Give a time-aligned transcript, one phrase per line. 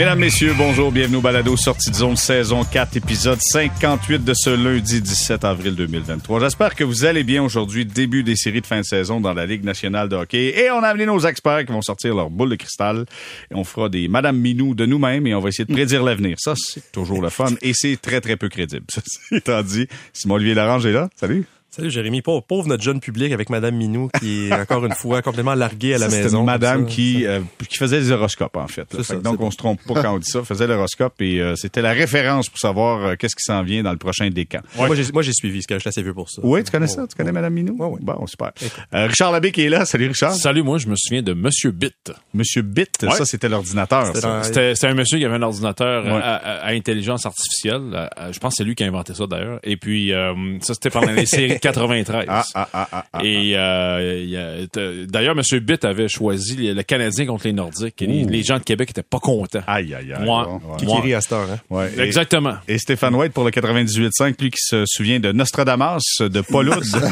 [0.00, 4.48] Mesdames, Messieurs, bonjour, bienvenue au Balado Sortie de zone saison 4, épisode 58 de ce
[4.48, 6.40] lundi 17 avril 2023.
[6.40, 9.44] J'espère que vous allez bien aujourd'hui, début des séries de fin de saison dans la
[9.44, 10.58] Ligue nationale de hockey.
[10.58, 13.04] Et on a amené nos experts qui vont sortir leur boule de cristal
[13.50, 16.36] et on fera des Madame Minou de nous-mêmes et on va essayer de prédire l'avenir.
[16.40, 18.86] Ça, c'est toujours le fun et c'est très, très peu crédible.
[18.90, 21.10] Ceci étant dit, Simon-Olivier Larange est là.
[21.14, 21.44] Salut.
[21.72, 25.22] Salut Jérémy, pauvre, pauvre notre jeune public avec Madame Minou qui est encore une fois
[25.22, 26.40] complètement larguée à la Ça, c'était maison.
[26.40, 27.28] une madame Ça, qui, ça.
[27.28, 28.88] euh, qui faisait des horoscopes, en fait.
[29.22, 30.42] donc, on se trompe pas quand on dit ça.
[30.42, 33.92] Faisait l'horoscope et euh, c'était la référence pour savoir euh, qu'est-ce qui s'en vient dans
[33.92, 34.58] le prochain décan.
[34.76, 36.42] Moi, j'ai, moi, j'ai suivi, que je suis assez vieux pour ça.
[36.44, 37.06] Oui, tu connais ça?
[37.06, 37.30] Tu connais.
[37.30, 37.76] Madame Minou?
[37.78, 37.98] Ouais, ouais.
[38.02, 38.50] Bon, super.
[38.92, 39.84] Euh, Richard Labbé qui est là.
[39.84, 40.34] Salut, Richard.
[40.34, 42.10] Salut, moi, je me souviens de Monsieur Bit.
[42.34, 43.10] Monsieur Bit, Ouais.
[43.12, 44.06] ça, c'était l'ordinateur.
[44.06, 44.38] C'était ça.
[44.38, 46.10] dans- C'était c'était un monsieur qui avait un ordinateur Ouais.
[46.20, 47.94] à, à- à intelligence artificielle.
[47.94, 49.60] À- à- je pense que c'est lui qui a inventé ça, d'ailleurs.
[49.62, 52.26] Et puis, euh, ça, c'était pendant les séries 93.
[52.28, 53.18] Ah, ah, ah, ah, ah.
[53.24, 54.66] Et euh,
[55.08, 58.00] d'ailleurs, Monsieur Bit avait choisi le Canadien contre les Nordiques.
[58.02, 59.60] Et les, gens de Québec étaient pas contents.
[59.66, 60.24] Aïe, aïe, aïe.
[60.24, 60.76] Moi, Bon, ouais.
[60.78, 61.00] Qui Moi.
[61.00, 61.58] rit à cette heure, hein?
[61.70, 61.90] Ouais.
[61.96, 62.54] Et- Exactement.
[62.66, 66.82] Et Stéphane White pour le 98.5, lui qui se souvient de Nostradamus, de Pauloud.
[66.84, 67.10] Salut,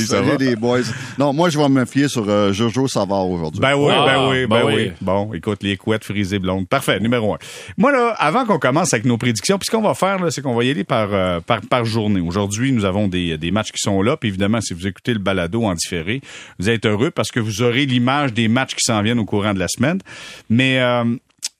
[0.00, 0.36] ça Salut va?
[0.38, 0.80] les boys.
[1.18, 3.60] Non, moi, je vais me fier sur euh, Jojo Savard aujourd'hui.
[3.60, 4.72] Ben oui, Ah, ben oui, ben, ben oui.
[4.76, 4.92] oui.
[5.00, 6.68] Bon, écoute, les couettes frisées blondes.
[6.68, 7.38] Parfait, numéro un.
[7.76, 10.42] Moi, là, avant qu'on commence avec nos prédictions, puis ce qu'on va faire, là, c'est
[10.42, 12.20] qu'on va y aller par, euh, par, par journée.
[12.20, 14.16] Aujourd'hui, nous avons des, des matchs qui sont là.
[14.16, 16.20] Puis évidemment, si vous écoutez le balado en différé,
[16.58, 19.54] vous êtes heureux parce que vous aurez l'image des matchs qui s'en viennent au courant
[19.54, 20.00] de la semaine.
[20.48, 20.78] Mais...
[20.80, 21.04] euh,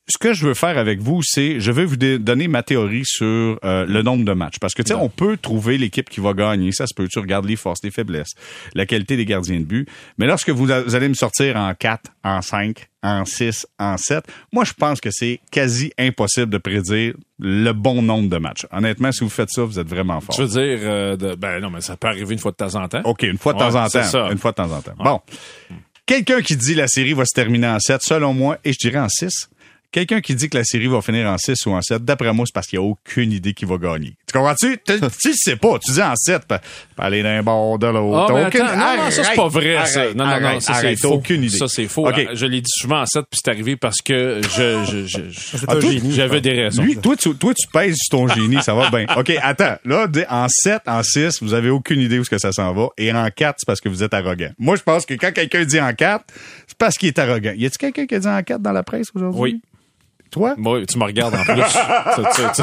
[0.09, 3.27] ce que je veux faire avec vous, c'est je vais vous donner ma théorie sur
[3.65, 4.59] euh, le nombre de matchs.
[4.59, 6.73] Parce que tu sais, on peut trouver l'équipe qui va gagner.
[6.73, 7.07] Ça se peut.
[7.09, 8.31] Tu regardes les forces, les faiblesses,
[8.75, 9.89] la qualité des gardiens de but.
[10.17, 13.97] Mais lorsque vous, a- vous allez me sortir en 4, en 5, en 6, en
[13.97, 18.67] 7, moi je pense que c'est quasi impossible de prédire le bon nombre de matchs.
[18.73, 20.35] Honnêtement, si vous faites ça, vous êtes vraiment fort.
[20.37, 22.75] Je veux dire, euh, de- ben non, mais ça peut arriver une fois de temps
[22.75, 23.03] en temps.
[23.05, 24.03] OK, une fois de temps en temps.
[24.05, 24.29] ça.
[24.33, 24.95] Une fois de temps en temps.
[24.99, 25.21] Bon.
[26.07, 28.99] Quelqu'un qui dit la série va se terminer en 7, selon moi, et je dirais
[28.99, 29.51] en 6.
[29.91, 32.45] Quelqu'un qui dit que la série va finir en 6 ou en 7, d'après moi,
[32.47, 34.17] c'est parce qu'il n'y a aucune idée qui va gagner.
[34.27, 34.77] Tu comprends-tu?
[34.87, 35.79] Tu tu le sais pas.
[35.79, 36.61] Tu dis en 7, pas
[36.99, 38.27] aller d'un bord de l'autre.
[38.31, 40.01] Ah, aucune- attends, non, non, ça, c'est pas vrai, ça.
[40.01, 41.09] Arrête, Non, non, non, arrête, ça, c'est faux.
[41.15, 41.57] aucune idée.
[41.57, 42.07] Ça, c'est faux.
[42.07, 42.15] OK.
[42.29, 45.57] Ah, Je l'ai dit souvent en 7, puis c'est arrivé parce que je, je, je,
[45.67, 46.13] Ah, toi, génie.
[46.13, 46.83] j'avais des raisons.
[46.83, 49.07] Lui, toi, tu, toi, tu pèses sur ton génie, ça va bien.
[49.17, 49.77] OK, attends.
[49.87, 52.75] Là, dis- en 7, en 6, vous avez aucune idée où ce que ça s'en
[52.75, 52.89] va.
[52.99, 54.51] Et en 4, c'est parce que vous êtes arrogant.
[54.59, 56.25] Moi, je pense que quand quelqu'un dit en 4,
[56.67, 57.53] c'est parce qu'il est arrogant.
[57.57, 59.41] Y a-t-il quelqu'un qui a dit en 4 dans la presse aujourd'hui?
[59.41, 59.61] Oui.
[60.31, 60.55] Toi?
[60.59, 61.55] Moi, tu me regardes en plus.
[62.15, 62.63] Tu- tu-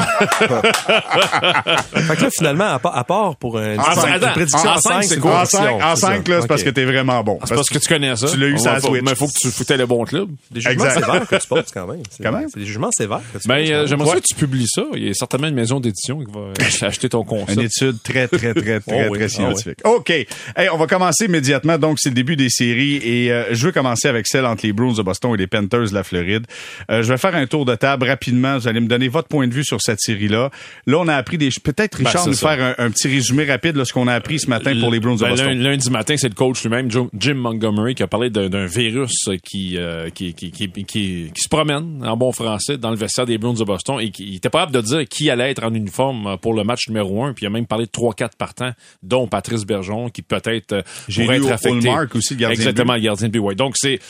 [2.00, 4.74] Fait que là, finalement, à part, à part pour un, En cinq, une prédiction en
[4.76, 5.40] en cinq, 5, c'est quoi?
[5.40, 7.38] En 5, en cinq, là, c'est parce que t'es vraiment bon.
[7.44, 8.28] C'est parce que tu connais ça.
[8.28, 9.02] Tu l'as eu sur la faut- Switch.
[9.02, 10.28] Mais faut que tu foutais le bon club.
[10.50, 11.04] Des jugements Exact.
[11.06, 12.02] sévères que tu poses quand même.
[12.10, 12.42] C'est- Comment?
[12.52, 13.86] C'est des jugements sévères que tu Ben, euh, quand même.
[13.86, 14.14] j'aimerais Ouais.
[14.14, 14.82] ça que tu publies ça.
[14.94, 17.60] Il y a certainement une maison d'édition qui va ach- acheter ton Une concept.
[17.60, 19.78] étude très, très, très, très, Oh oui, très ah scientifique.
[19.84, 20.10] OK.
[20.10, 20.26] Hey,
[20.72, 21.78] on va commencer immédiatement.
[21.78, 24.72] Donc, c'est le début des séries et euh, je veux commencer avec celle entre les
[24.72, 26.46] Bruins de Boston et les Panthers de la Floride.
[26.90, 28.58] Euh, je vais faire un tour de table rapidement.
[28.58, 30.50] Vous allez me donner votre point de vue sur cette série-là.
[30.86, 31.48] Là, on a appris des...
[31.62, 32.56] Peut-être, Richard, c'est nous ça.
[32.56, 35.00] faire un, un petit résumé rapide de ce qu'on a appris ce matin pour les
[35.00, 35.48] Bruins de Ben, Boston.
[35.58, 39.76] lun- Lundi matin, c'est le coach lui-même, Jim Montgomery, qui a parlé d'un virus qui,
[39.78, 43.54] euh, qui, qui, qui, qui, se promène, en bon français, dans le vestiaire des Bruins
[43.54, 46.36] de Boston et qui il était pas capable de dire qui allait être en uniforme
[46.42, 47.32] pour le match numéro un.
[47.32, 50.82] Puis il a même parlé de 3-4 partants, dont Patrice Bergeron, qui peut-être euh,
[51.14, 51.88] pourrait être affecté.
[51.88, 52.98] Hallmark aussi, le gardien de Exactement, but.
[53.00, 53.38] le gardien de but.
[53.38, 53.54] Ouais.
[53.54, 54.00] Donc c'est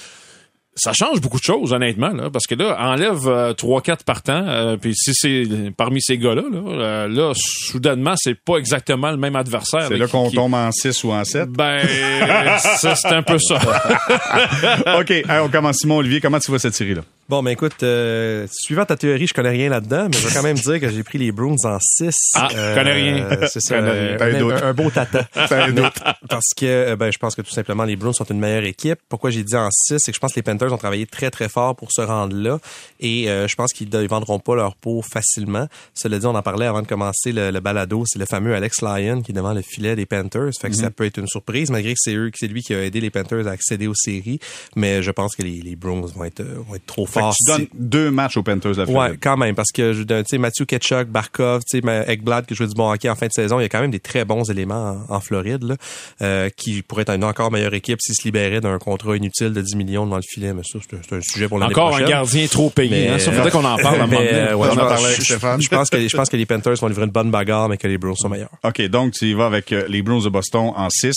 [0.77, 4.45] ça change beaucoup de choses, honnêtement, là, parce que là, enlève euh, trois, quatre partants,
[4.47, 5.45] euh, puis si c'est
[5.77, 9.87] parmi ces gars-là, là, euh, là, soudainement, c'est pas exactement le même adversaire.
[9.89, 11.49] C'est là, qu'on qui- tombe en 6 ou en 7.
[11.49, 11.81] Ben,
[12.59, 13.59] ça, c'est un peu ça.
[15.01, 15.11] OK.
[15.11, 15.79] Hey, on commence.
[15.79, 17.03] Simon Olivier, comment tu vois cette série-là?
[17.29, 20.45] Bon, ben écoute, euh, suivant ta théorie, je connais rien là-dedans, mais je vais quand
[20.45, 22.15] même dire que j'ai pris les Bruins en 6.
[22.37, 23.27] Ah, connais rien.
[23.49, 24.17] C'est ça, Connais euh, rien.
[24.17, 24.63] T'as un un, doute.
[24.63, 25.27] un beau tata.
[25.35, 26.01] Un doute.
[26.29, 29.01] Parce que euh, ben, je pense que tout simplement les Bruins sont une meilleure équipe.
[29.09, 31.31] Pourquoi j'ai dit en 6, c'est que je pense que les Panthers ont travaillé très
[31.31, 32.59] très fort pour se rendre là
[33.01, 35.69] et euh, je pense qu'ils ne vendront pas leur peau facilement.
[35.95, 38.83] Cela dit, on en parlait avant de commencer le, le balado, c'est le fameux Alex
[38.83, 40.51] Lyon qui est devant le filet des Panthers.
[40.61, 40.81] Fait que Mhm.
[40.83, 43.11] ça peut être une surprise malgré que c'est eux, c'est lui qui a aidé les
[43.11, 44.39] Panthers à accéder aux séries.
[44.77, 47.21] Mais je pense que les, les Bruins vont être, euh, vont être trop Fait que
[47.21, 47.35] forts.
[47.37, 49.13] tu donnes deux matchs aux Panthers la Floride.
[49.13, 52.67] Ouais, quand même, parce que tu sais Mathieu Ketchuk, Barkov, tu sais Ekblad qui jouait
[52.67, 54.49] du bon hockey en fin de saison, il y a quand même des très bons
[54.51, 55.77] éléments en, en Floride là,
[56.23, 59.61] euh, qui pourraient être une encore meilleure équipe s'ils se libéraient d'un contrat inutile de
[59.61, 60.53] 10 millions dans le filet.
[60.57, 62.91] Mais ça, c'est un, c'est un sujet pour l'année Encore un gardien trop payé.
[62.91, 63.19] Mais- Hein?
[63.19, 64.55] Ça faudrait qu'on en parle à un moment Mais, donné.
[64.55, 65.63] ouais, On je en pense- parlait avec je- Stéphane.
[65.63, 67.87] Je pense que je pense que les Panthers vont livrer une bonne bagarre, mais que
[67.87, 68.51] les Bruins sont meilleurs.
[68.65, 71.13] OK, donc tu y vas avec euh, les Bruins de Boston en 6.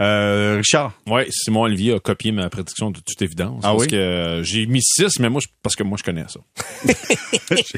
[0.00, 3.60] Euh, Richard, Ouais, Simon Olivier a copié ma prédiction de toute évidence.
[3.64, 3.88] Ah parce oui?
[3.88, 6.40] que euh, j'ai mis 6, mais moi, je- parce que moi, je connais ça.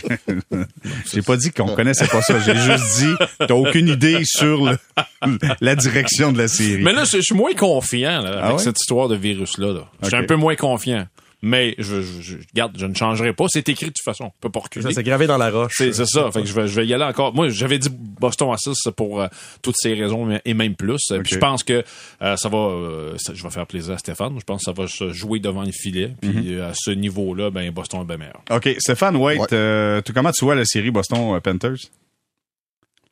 [1.13, 2.39] j'ai pas dit qu'on connaissait pas ça.
[2.41, 4.79] J'ai juste dit, t'as aucune idée sur le-
[5.61, 6.83] la direction de la série.
[6.83, 8.59] Mais là, je suis moins confiant là, avec Ah ouais?
[8.63, 9.73] cette histoire de virus-là.
[9.73, 9.85] Là.
[10.03, 11.02] Je suis un peu moins confiant.
[11.45, 13.47] Mais je, je, je- garde, je ne changerai pas.
[13.49, 14.27] C'est écrit de toute façon.
[14.27, 14.85] On peut pas reculer.
[14.85, 15.73] Ça, c'est gravé dans la roche.
[15.77, 16.31] C'est c'est ça.
[16.31, 17.35] Fait que je vais, je vais y aller encore.
[17.35, 19.27] Moi, j'avais dit Boston à 6 pour euh,
[19.61, 21.01] toutes ces raisons et même plus.
[21.11, 21.83] Puis je pense que
[22.23, 22.59] euh, ça va.
[22.59, 24.35] euh, ça- je vais faire plaisir à Stéphane.
[24.39, 26.15] Je pense que ça va se jouer devant le filet.
[26.21, 26.45] Puis Mhm.
[26.47, 28.41] euh, à ce niveau-là, ben Boston est bien meilleur.
[28.51, 29.47] OK, Stéphane White, Ouais.
[29.53, 31.77] euh, tu- comment tu vois la série Boston euh, Panthers?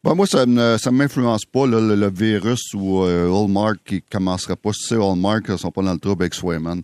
[0.03, 4.01] Ben, moi, ça ne ça m'influence pas, là, le, le virus ou euh, Hallmark qui
[4.03, 4.73] commencerait pas.
[4.73, 6.81] Si c'est Hallmark, ils sont pas dans le trouble avec Swayman.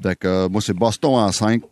[0.00, 1.62] Donc, euh, moi, c'est Boston en 5.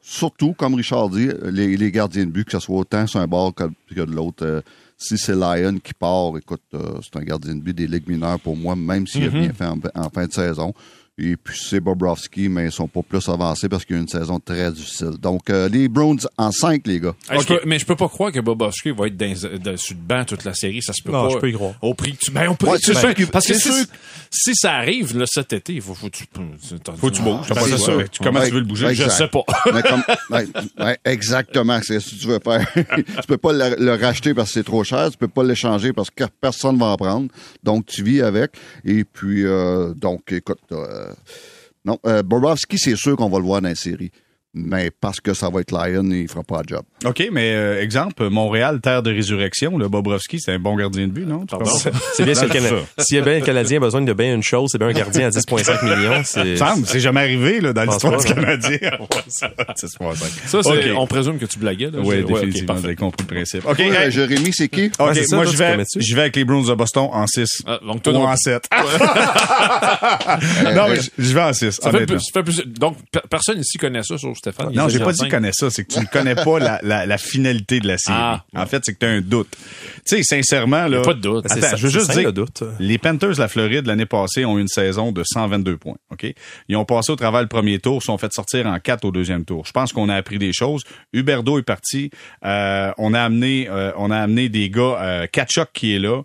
[0.00, 3.26] surtout, comme Richard dit, les, les gardiens de but, que ce soit autant sur un
[3.28, 3.64] bord que,
[3.94, 4.44] que de l'autre.
[4.44, 4.60] euh,
[4.98, 8.38] si c'est Lyon qui part, écoute, euh, c'est un gardien de but des ligues mineures
[8.38, 10.72] pour moi, même s'il a bien fait en, en fin de saison.
[11.18, 14.08] Et puis c'est Bobrovski, mais ils sont pas plus avancés parce qu'il y a une
[14.08, 15.10] saison très difficile.
[15.20, 17.14] Donc, euh, les Browns en 5, les gars.
[17.30, 19.94] Hey, je peux- mais je peux pas croire que Bobovski va être dans, dans- sur
[19.94, 20.80] le banc toute la série.
[20.80, 21.34] Ça se peut Non, pas.
[21.34, 21.74] je peux y croire.
[21.82, 22.30] Au prix que tu.
[22.30, 22.92] Ben, au prix Ouais, tu
[23.26, 23.84] Parce que si, sûr
[24.30, 26.24] si ça arrive là, cet été, il faut, faut, tu,
[26.96, 27.46] Faut que tu bouges.
[27.46, 28.00] C'est c'est sûr.
[28.00, 28.08] ça.
[28.08, 28.86] Tu- Comment Ouais, tu veux le bouger?
[28.86, 29.16] ouais, Je Exact.
[29.18, 29.44] sais pas.
[29.74, 30.46] Mais comme, ouais,
[30.82, 32.66] ouais, exactement, c'est ce que tu veux faire.
[32.96, 35.92] tu peux pas le, le racheter parce que c'est trop cher, tu peux pas l'échanger
[35.92, 37.28] parce que personne va en prendre.
[37.62, 38.52] Donc, tu vis avec.
[38.86, 41.01] Et puis, euh, donc, écoute, euh,
[41.84, 44.12] non, euh, Bobrovski, c'est sûr qu'on va le voir dans la série.
[44.54, 46.82] Mais parce que ça va être Lyon, il fera pas le job.
[47.06, 51.12] OK, mais euh, exemple, Montréal, terre de résurrection, le Bobrovski, c'est un bon gardien de
[51.12, 51.46] but, non?
[52.14, 52.44] C'est bien si.
[52.98, 54.92] S'il y a bien un Canadien a besoin de bien une chose, c'est bien un
[54.92, 56.20] gardien à 10,5 millions.
[56.24, 58.26] C'est Semble, c'est jamais arrivé là, dans l'histoire du.
[58.26, 58.78] Canadien.
[59.28, 60.16] C'est 6.5.
[60.46, 60.96] Ça, c'est, OK.
[60.98, 61.90] on présume que tu blaguais.
[61.90, 62.00] Là.
[62.04, 63.64] Oui, définitivement, avez compris le principe.
[63.66, 64.90] OK, Ouais, hey, Jérémy, c'est qui?
[64.98, 66.02] OK, Ouais, c'est ça, moi, je vais, commets-tu?
[66.02, 67.62] je vais avec les Browns de Boston en 6.
[67.66, 68.28] Ah, donc, toi, Ou non.
[68.28, 68.68] en 7.
[70.74, 71.70] non, mais je- vais en 6.
[71.80, 74.72] Ça fait plus, ça fait plus- donc, pe- personne ici connaît ça sur Stéphane?
[74.74, 77.16] Non, j'ai pas dit connais ça, c'est que tu ne connais pas la, la, la
[77.18, 78.16] finalité de la série.
[78.18, 78.44] Ah.
[78.56, 79.48] en fait, c'est que tu as un doute.
[80.04, 81.02] Tu sais, sincèrement, là.
[81.02, 81.44] Pas de doute.
[81.48, 82.64] c'est Attends, ça- je veux juste dire, le doute.
[82.80, 85.94] les Panthers de la Floride l'année passée ont eu une saison de 122 points.
[86.10, 86.26] Ok,
[86.68, 89.12] ils ont passé au travers le premier tour, se sont fait sortir en 4 au
[89.12, 89.64] deuxième tour.
[89.64, 90.82] Je pense qu'on a appris des choses.
[91.12, 92.10] Huberdo est parti.
[92.44, 94.98] Euh, on a amené, euh, on a amené des gars.
[95.00, 96.22] Euh, Kachuk qui est là.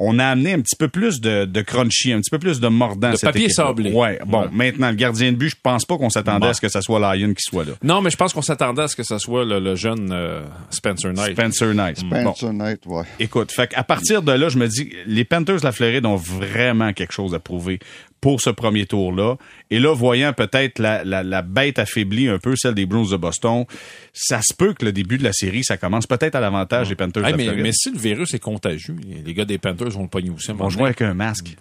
[0.00, 2.68] On a amené un petit peu plus de, de crunchy, un petit peu plus de
[2.68, 3.10] mordant.
[3.10, 3.66] De cette papier équipe-là.
[3.66, 3.92] sablé.
[3.92, 4.18] Ouais.
[4.26, 4.48] Bon, Ouais.
[4.52, 6.50] maintenant le gardien de but, je pense pas qu'on s'attendait Bon.
[6.50, 7.72] à ce que ça soit Lyon qui soit là.
[7.82, 10.42] Non, mais je pense qu'on s'attendait à ce que ce soit le, le jeune euh,
[10.70, 11.32] Spencer Knight.
[11.32, 12.04] Spencer Knight.
[12.04, 12.20] Bon.
[12.34, 13.02] Spencer Knight, ouais.
[13.18, 16.16] Écoute, fait à partir de là, je me dis, les Panthers de la Floride ont
[16.16, 17.80] vraiment quelque chose à prouver
[18.20, 19.36] pour ce premier tour-là.
[19.70, 23.16] Et là, voyant peut-être la, la, la bête affaiblie un peu, celle des Bruins de
[23.16, 23.64] Boston,
[24.12, 26.94] ça se peut que le début de la série, ça commence peut-être à l'avantage des
[26.96, 29.90] Panthers Hey, de la mais, mais si le virus est contagieux, les gars des Panthers
[29.90, 30.50] vont le pogner aussi.
[30.50, 31.54] Ils vont jouer avec un masque.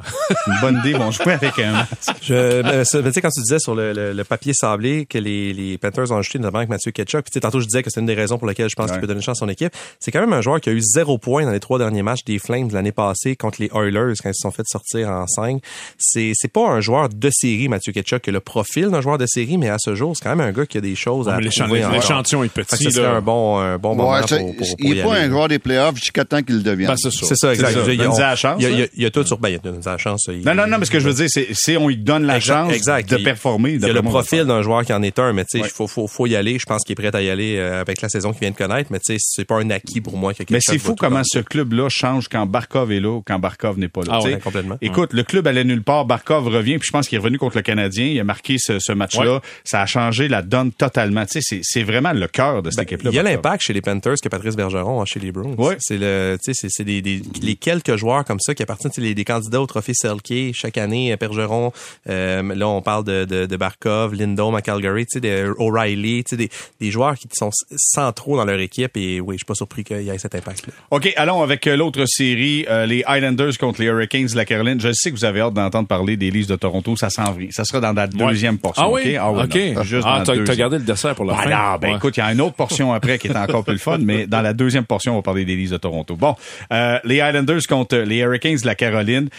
[0.47, 2.11] Une bonne idée, ils vont jouer avec un masque.
[2.21, 5.17] Je, ça- mais tu sais, quand tu disais sur le, le- le papier sablé que
[5.17, 7.83] les, les Panthers ont ajouté, notamment avec Mathieu Ketchuk, puis tu sais, tantôt je disais
[7.83, 8.93] que c'est une des raisons pour lesquelles je pense Ouais.
[8.93, 9.73] qu'il peut donner une chance à son équipe.
[9.99, 12.23] C'est quand même un joueur qui a eu zéro point dans les trois derniers matchs
[12.25, 15.27] des Flames de l'année passée contre les Oilers quand ils se sont fait sortir en
[15.27, 15.61] 5.
[15.97, 19.17] C'est, c'est pas un joueur de série, Mathieu Ketchuk, qui a le profil d'un joueur
[19.17, 21.27] de série, mais à ce jour, c'est quand même un gars qui a des choses
[21.27, 21.91] à prouver encore.
[21.95, 22.89] L'échantillon est petit.
[22.91, 23.15] serait là.
[23.15, 25.25] un bon, un bon moment Ouais, pour, c'est- pour, pour il n'est pas aller.
[25.25, 26.87] un joueur des playoffs jusqu'à temps qu'il le devienne.
[26.89, 27.25] Ben, c'est ça.
[27.25, 27.73] C'est ça, exact.
[27.73, 27.81] Ça.
[27.83, 28.71] Donne-y ont- la chance, Il y a, hein?
[28.73, 30.25] il y a- il y a tout sur, ben, il y a la chance.
[30.31, 32.39] il- Non, non, non, mais ce que je veux dire, c'est, on lui donne la
[32.39, 33.09] chance exact.
[33.09, 33.73] de Il- performer.
[33.73, 35.69] Il y a le profil d'un joueur qui en est un, mais tu sais, il
[35.69, 36.57] faut, faut, faut y aller.
[36.59, 38.55] Je pense qu'il est prêt à y aller euh, avec la saison qu'il vient de
[38.55, 40.33] connaître, mais tu sais, c'est pas un acquis pour moi.
[40.33, 41.25] que Mais c'est fou comment faire.
[41.25, 44.07] ce club-là change quand Barkov est là ou quand Barkov n'est pas là.
[44.13, 44.77] Ah ouais, complètement.
[44.81, 46.05] Écoute, le club allait nulle part.
[46.05, 48.05] Barkov revient, puis je pense qu'il est revenu contre le Canadien.
[48.05, 49.35] Il a marqué ce, ce match-là.
[49.35, 49.39] Ouais.
[49.63, 51.25] Ça a changé la donne totalement.
[51.25, 53.09] Tu sais, c'est, vraiment le cœur de cette Ben, équipe-là.
[53.11, 55.55] il y a l'impact chez les Panthers que Patrice Bergeron a chez les Bruins.
[55.57, 55.75] Ouais.
[55.79, 59.01] C'est le, tu sais, c'est, des, des- les quelques joueurs comme ça qui appartiennent, tu
[59.01, 61.11] sais, les, des candidats au trophée Selke chaque année.
[61.11, 61.71] euh, Bergeron,
[62.09, 66.23] euh, là on parle de, de, de Barkov, Lindholm à Calgary, tu sais, de O'Reilly,
[66.23, 68.95] tu sais, des, des joueurs qui sont centraux dans leur équipe.
[68.97, 70.73] Et oui, je suis pas surpris qu'il y ait cet impact-là.
[70.91, 74.79] OK, allons avec euh, l'autre série, euh, les Islanders contre les Hurricanes de la Caroline.
[74.79, 76.95] Je sais que vous avez hâte d'entendre parler des Leafs de Toronto.
[76.95, 77.49] Ça s'en vient.
[77.51, 78.83] Ça sera dans la deuxième portion.
[78.85, 79.17] Ah oui?
[79.17, 81.41] OK, ah, non, juste ah, t'as, gardé le dessert pour la fin?
[81.43, 81.97] Voilà, ben Ouais.
[81.97, 84.27] écoute, il y a une autre portion après qui est encore plus le fun, mais
[84.27, 86.15] dans la deuxième portion, on va parler des Leafs de Toronto.
[86.15, 86.35] Bon,
[86.71, 89.29] euh, les Islanders contre les Hurricanes de la Caroline.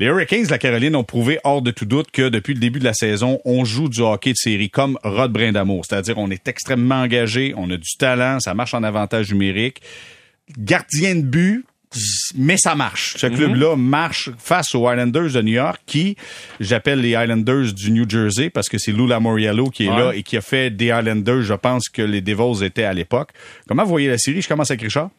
[0.00, 2.80] Les Hurricanes de la Caroline ont prouvé hors de tout doute que depuis le début
[2.80, 5.84] de la saison, on joue du hockey de série comme Rod Brindamour.
[5.88, 9.80] C'est-à-dire, on est extrêmement engagé, on a du talent, ça marche en avantage numérique.
[10.58, 11.64] Gardien de but,
[12.36, 13.14] mais ça marche.
[13.18, 16.16] Ce club-là marche face aux Islanders de New York, qui,
[16.60, 19.98] j'appelle les Islanders du New Jersey, parce que c'est Lou Lamoriello qui est Ouais.
[19.98, 23.30] là et qui a fait des Islanders, je pense que les Devils étaient à l'époque.
[23.68, 24.42] Comment vous voyez la série?
[24.42, 25.10] Je commence avec Richard.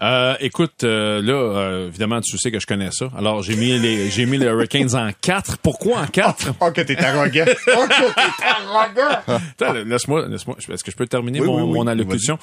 [0.00, 3.10] Euh, écoute, euh, là, euh, évidemment, tu sais que je connais ça.
[3.16, 5.58] Alors, j'ai mis les, j'ai mis les Hurricanes en 4.
[5.58, 6.52] Pourquoi en 4?
[6.60, 7.44] Oh, que t'es arrogant.
[7.76, 9.18] Oh, que t'es arrogant.
[9.26, 11.72] Attends, laisse-moi, laisse-moi, est-ce que je peux terminer Oui, mon, oui, oui.
[11.78, 12.38] mon allocution?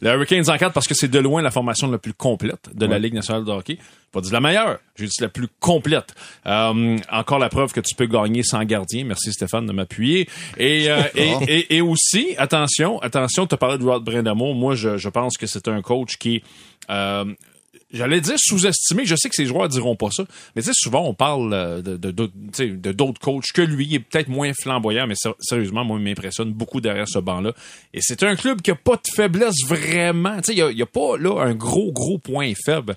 [0.00, 2.86] Les Hurricanes en 4 parce que c'est de loin la formation la plus complète de
[2.86, 3.78] la Ligue nationale de hockey.
[4.12, 6.14] Pas dit la meilleure, j'ai dit la plus complète.
[6.44, 9.04] Euh, encore la preuve que tu peux gagner sans gardien.
[9.04, 10.28] Merci Stéphane de m'appuyer.
[10.58, 14.52] Et, euh, et, et, et aussi, attention, attention, tu as parlé de Rod Brindamo.
[14.52, 16.42] Moi, je, je pense que c'est un coach qui
[17.92, 20.22] J'allais dire sous-estimé, je sais que ces joueurs diront pas ça,
[20.54, 23.94] mais tu sais, souvent on parle euh, de, de, d'autres- de coachs que lui, il
[23.96, 27.52] est peut-être moins flamboyant, mais sérieusement, moi, il m'impressionne beaucoup derrière ce banc-là.
[27.92, 30.36] Et c'est un club qui a pas de faiblesse vraiment.
[30.40, 32.94] Tu sais, il y a, pas là un gros, gros point faible.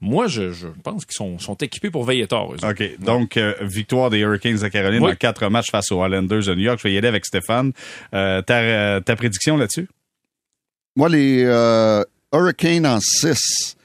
[0.00, 2.50] Moi, je, je pense qu'ils sont, sont équipés pour veiller tard.
[2.50, 2.82] OK.
[3.00, 5.10] Donc, euh, victoire des Hurricanes de Caroline Oui.
[5.10, 6.78] en quatre matchs face aux Islanders de New York.
[6.78, 7.72] Je vais y aller avec Stéphane.
[8.14, 9.88] Euh, ta, euh, ta prédiction là-dessus?
[10.94, 13.76] Moi, les euh, Hurricanes en 6.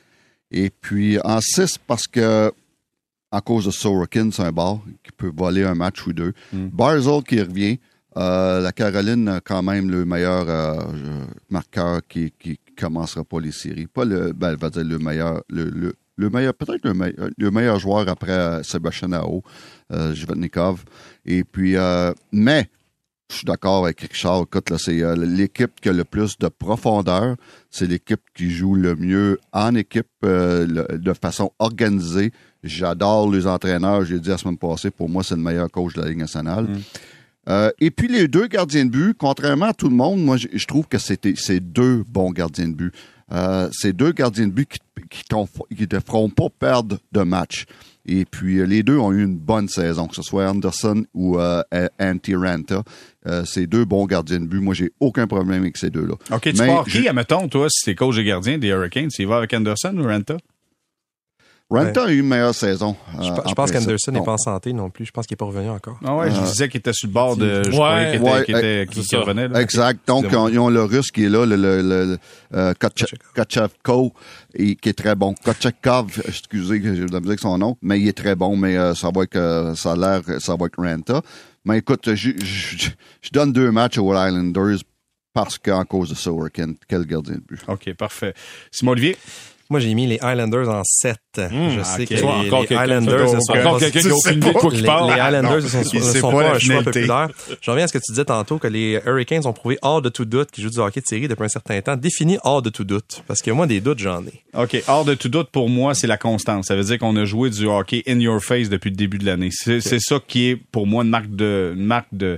[0.51, 2.51] Et puis en 6 parce que,
[3.31, 6.33] à cause de Sorokin, c'est un bar qui peut voler un match ou deux.
[6.53, 7.79] Barzell qui revient.
[8.17, 10.79] Euh, la Caroline a quand même le meilleur euh,
[11.49, 13.87] marqueur qui, qui commencera pas les séries.
[13.87, 17.29] Pas le, ben, elle va dire le meilleur, le, le, le meilleur, peut-être le, meilleur-
[17.37, 19.43] le meilleur joueur après euh, Sébastien Aho,
[19.91, 20.85] euh, Jvetnikov.
[21.25, 21.75] Et puis,
[22.31, 22.69] mais
[23.31, 24.43] je suis d'accord avec Richard.
[24.43, 27.35] Écoute, là, c'est euh, l'équipe qui a le plus de profondeur.
[27.71, 32.31] C'est l'équipe qui joue le mieux en équipe euh, le- de façon organisée.
[32.63, 34.05] J'adore les entraîneurs.
[34.05, 36.67] J'ai dit la semaine passée, pour moi, c'est le meilleur coach de la Ligue nationale.
[37.49, 40.65] Euh, et puis les deux gardiens de but, contrairement à tout le monde, moi je,
[40.65, 42.93] trouve que c'était c'est deux bons gardiens de but.
[43.71, 44.79] C'est deux gardiens de but qui
[45.09, 47.65] qui t'ont- qui te feront pas perdre de match.
[48.07, 51.39] Et puis euh, les deux ont eu une bonne saison, que ce soit Anderson ou
[51.39, 51.61] euh,
[51.99, 52.83] Antti Ranta.
[53.27, 54.59] Euh, c'est deux bons gardiens de but.
[54.59, 56.13] Moi j'ai aucun problème avec ces deux-là.
[56.31, 59.09] OK, tu Mais pars je- qui, admettons, toi, si t'es coach de gardien des Hurricanes?
[59.09, 60.03] Tu y vas avec Anderson ou
[61.69, 61.85] Renta?
[61.85, 62.95] Ranta a eu une meilleure saison.
[63.19, 65.05] Je, euh, je pense qu'Anderson n'est pas en santé non plus.
[65.05, 65.97] Je pense qu'il n'est pas revenu encore.
[66.05, 67.63] Ah ouais, je Euh, disais qu'il était sur le bord de...
[67.63, 68.17] Je Ouais.
[68.19, 69.47] croyais qu'il revenait.
[69.47, 69.61] là.
[69.61, 70.07] Exact.
[70.07, 72.17] Donc, on- ils ont le russe qui est là, le, le, le,
[72.53, 72.73] euh,
[74.57, 75.33] et qui est très bon.
[75.43, 78.93] Kochekov, excusez, j'ai de la musique son nom, mais il est très bon, mais euh,
[78.93, 81.21] ça va être, ça a l'air, ça va être Renta.
[81.65, 82.89] Mais écoute, je, je,
[83.21, 84.77] je donne deux matchs aux Islanders
[85.33, 87.59] parce qu'en cause de ça, quel gardien de but.
[87.67, 88.33] OK, parfait.
[88.71, 89.17] Simon Olivier?
[89.69, 91.17] Moi, j'ai mis les Highlanders en 7.
[91.37, 94.21] je sais que les, encore les Highlanders ne sont Encore quelqu'un qui a tu aucune
[94.21, 95.11] sais idée de quoi les, qu'il parle.
[95.11, 97.29] les Highlanders ne sont, sont pas un choix populaire.
[97.61, 100.09] Je reviens à ce que tu disais tantôt, que les Hurricanes ont prouvé hors de
[100.09, 101.95] tout doute qu'ils jouent du hockey de série depuis un certain temps.
[101.95, 103.23] Défini hors de tout doute.
[103.27, 104.43] Parce que moi, des doutes, j'en ai.
[104.53, 104.83] OK.
[104.87, 106.67] Hors de tout doute, pour moi, c'est la constance.
[106.67, 109.25] Ça veut dire qu'on a joué du hockey in your face depuis le début de
[109.25, 109.49] l'année.
[109.51, 112.37] C'est ça qui est, pour moi, une marque de, une marque de,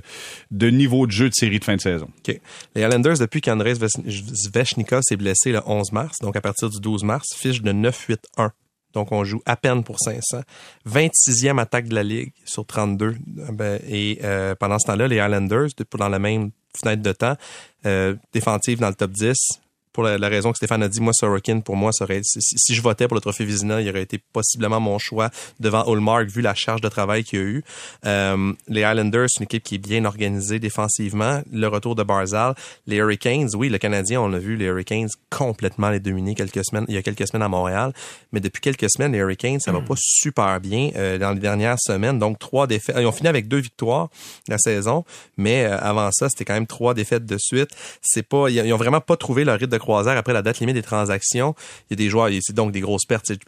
[0.50, 2.08] de niveau de jeu de série de fin de saison.
[2.26, 2.40] OK.
[2.74, 7.04] Les Highlanders, depuis qu'Andrei Svechnikov s'est blessé le 11 mars, donc à partir du 12
[7.04, 8.50] mars, fiche de 9-8-1.
[8.94, 10.40] Donc, on joue à peine pour 500.
[10.86, 13.16] 26e attaque de la Ligue sur 32.
[13.52, 17.36] Ben, et euh, pendant ce temps-là, les Highlanders, de- dans la même fenêtre de temps,
[17.86, 19.34] euh, défensive dans le top 10,
[19.98, 22.38] pour la, la raison que Stéphane a dit, moi, Sorokin, pour moi, ça aurait, si,
[22.40, 25.28] si je votais pour le trophée Vizina, il aurait été possiblement mon choix
[25.58, 27.64] devant Hallmark, vu la charge de travail qu'il y a eu.
[28.06, 31.42] Euh, les Islanders, c'est une équipe qui est bien organisée défensivement.
[31.50, 32.54] Le retour de Barzal.
[32.86, 36.84] Les Hurricanes, oui, le Canadien, on a vu les Hurricanes complètement les dominer quelques semaines,
[36.86, 37.92] il y a quelques semaines à Montréal.
[38.30, 41.80] Mais depuis quelques semaines, les Hurricanes, ça va pas super bien euh, dans les dernières
[41.80, 42.20] semaines.
[42.20, 42.94] Donc, trois défaites.
[43.00, 44.10] Ils ont fini avec deux victoires
[44.46, 45.04] la saison,
[45.36, 47.70] mais euh, avant ça, c'était quand même trois défaites de suite.
[48.00, 50.60] C'est pas, ils ils ont vraiment pas trouvé leur rythme de croisière après la date
[50.60, 51.54] limite des transactions.
[51.88, 53.24] Il y a des joueurs, c'est donc des grosses pertes.
[53.26, 53.38] C'est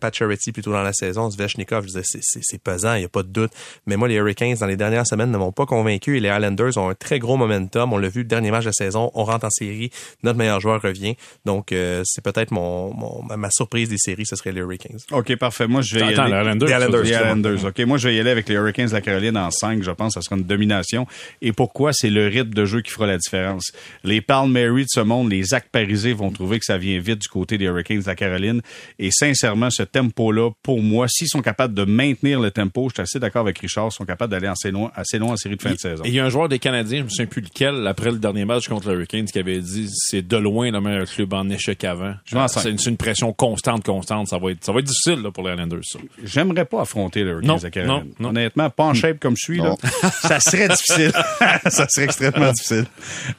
[0.00, 3.28] Pacioretty plutôt dans la saison, Svechnikov, je disais, c'est- pesant, il y a pas de
[3.28, 3.50] doute.
[3.86, 6.76] Mais moi, les Hurricanes, dans les dernières semaines, ne m'ont pas convaincu et les Islanders
[6.78, 7.92] ont un très gros momentum.
[7.92, 9.90] On l'a vu, le dernier match de saison, on rentre en série,
[10.22, 11.16] notre meilleur joueur revient.
[11.44, 14.98] Donc, euh, c'est peut-être mon, mon- ma- surprise des séries, ce serait les Hurricanes.
[15.12, 15.66] OK, parfait.
[15.66, 16.32] Moi, je vais y Attends, aller.
[16.32, 16.68] les Islanders.
[16.68, 17.02] Les Islanders.
[17.02, 17.26] Les excuse-moi.
[17.38, 17.64] Islanders.
[17.66, 19.82] OK, moi, je vais y aller avec les Hurricanes de la Caroline en 5.
[19.82, 21.06] Je pense que ça sera une domination.
[21.42, 21.92] Et pourquoi?
[21.92, 23.70] C'est le rythme de jeu qui fera la différence?
[24.02, 27.28] Les Palmieri de ce monde, les Zach Parisé vont trouver que ça vient vite du
[27.28, 28.60] côté des Hurricanes de la Caroline.
[29.00, 33.02] Et sincèrement, ce tempo-là, pour moi, s'ils sont capables de maintenir le tempo, je suis
[33.02, 35.62] assez d'accord avec Richard, ils sont capables d'aller assez loin, assez loin en série de
[35.62, 36.04] fin de saison.
[36.04, 38.18] Et il y a un joueur des Canadiens, je me souviens plus lequel, après le
[38.18, 41.50] dernier match contre les Hurricanes, qui avait dit c'est de loin le meilleur club en
[41.50, 42.14] échec avant.
[42.24, 44.28] C'est une, c'est une pression constante, constante.
[44.28, 45.80] Ça va être, ça va être difficile là, pour les Islanders.
[46.22, 47.94] J'aimerais pas affronter les Hurricanes Non, de la Caroline.
[47.96, 48.28] non, non.
[48.28, 49.74] Honnêtement, pas en shape comme je suis, là,
[50.22, 51.12] ça serait difficile.
[51.66, 52.84] ça serait extrêmement difficile.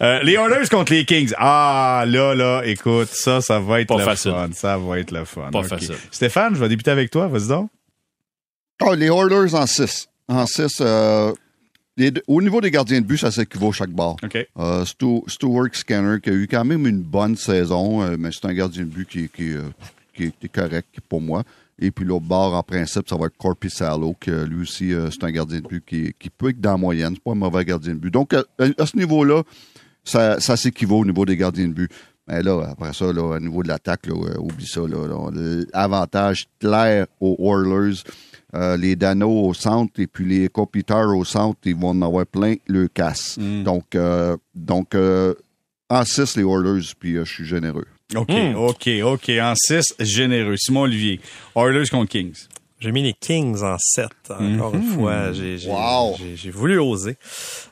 [0.01, 1.31] Euh, les Oilers contre les Kings.
[1.37, 4.31] Ah, là, là, écoute, ça, ça va être Pas le facile.
[4.31, 4.49] fun.
[4.53, 5.49] Ça va être le fun.
[5.51, 5.95] Pas facile.
[6.11, 7.27] Stéphane, je vais débuter avec toi.
[7.27, 7.69] Vas-y donc.
[8.81, 10.07] Oh, les Oilers en 6.
[10.27, 11.31] En 6, euh,
[12.27, 14.17] au niveau des gardiens de but, ça s'équivaut chaque bord.
[14.23, 14.37] OK.
[14.57, 18.45] Euh, Stu- Stuart Scanner, qui a eu quand même une bonne saison, euh, mais c'est
[18.45, 19.61] un gardien de but qui, qui, euh,
[20.13, 21.43] qui est correct pour moi.
[21.79, 24.93] Et puis l'autre bord, en principe, ça va être Corpi Salo, qui euh, lui aussi,
[24.93, 27.13] euh, c'est un gardien de but qui, qui peut être dans la moyenne.
[27.15, 28.11] C'est pas un mauvais gardien de but.
[28.11, 28.43] Donc, à,
[28.77, 29.43] à ce niveau-là,
[30.03, 31.91] ça, ça s'équivaut au niveau des gardiens de but.
[32.27, 34.81] Mais là, après ça, là, au niveau de l'attaque, là, euh, oublie ça.
[34.81, 35.29] Là.
[35.73, 37.97] L'avantage clair aux Oilers,
[38.55, 42.25] euh, les Dano au centre et puis les Kopitar au centre, ils vont en avoir
[42.25, 43.37] plein le casse.
[43.39, 45.33] Donc, euh, donc euh,
[45.89, 47.85] en 6, les Oilers, puis euh, je suis généreux.
[48.15, 48.55] OK, Hmm.
[48.55, 49.29] OK, OK.
[49.41, 50.55] En 6, généreux.
[50.57, 51.19] Simon Olivier.
[51.55, 52.47] Oilers contre Kings.
[52.79, 54.07] J'ai mis les Kings en 7.
[54.29, 56.15] Encore une fois, j'ai Wow.
[56.51, 57.17] voulu oser.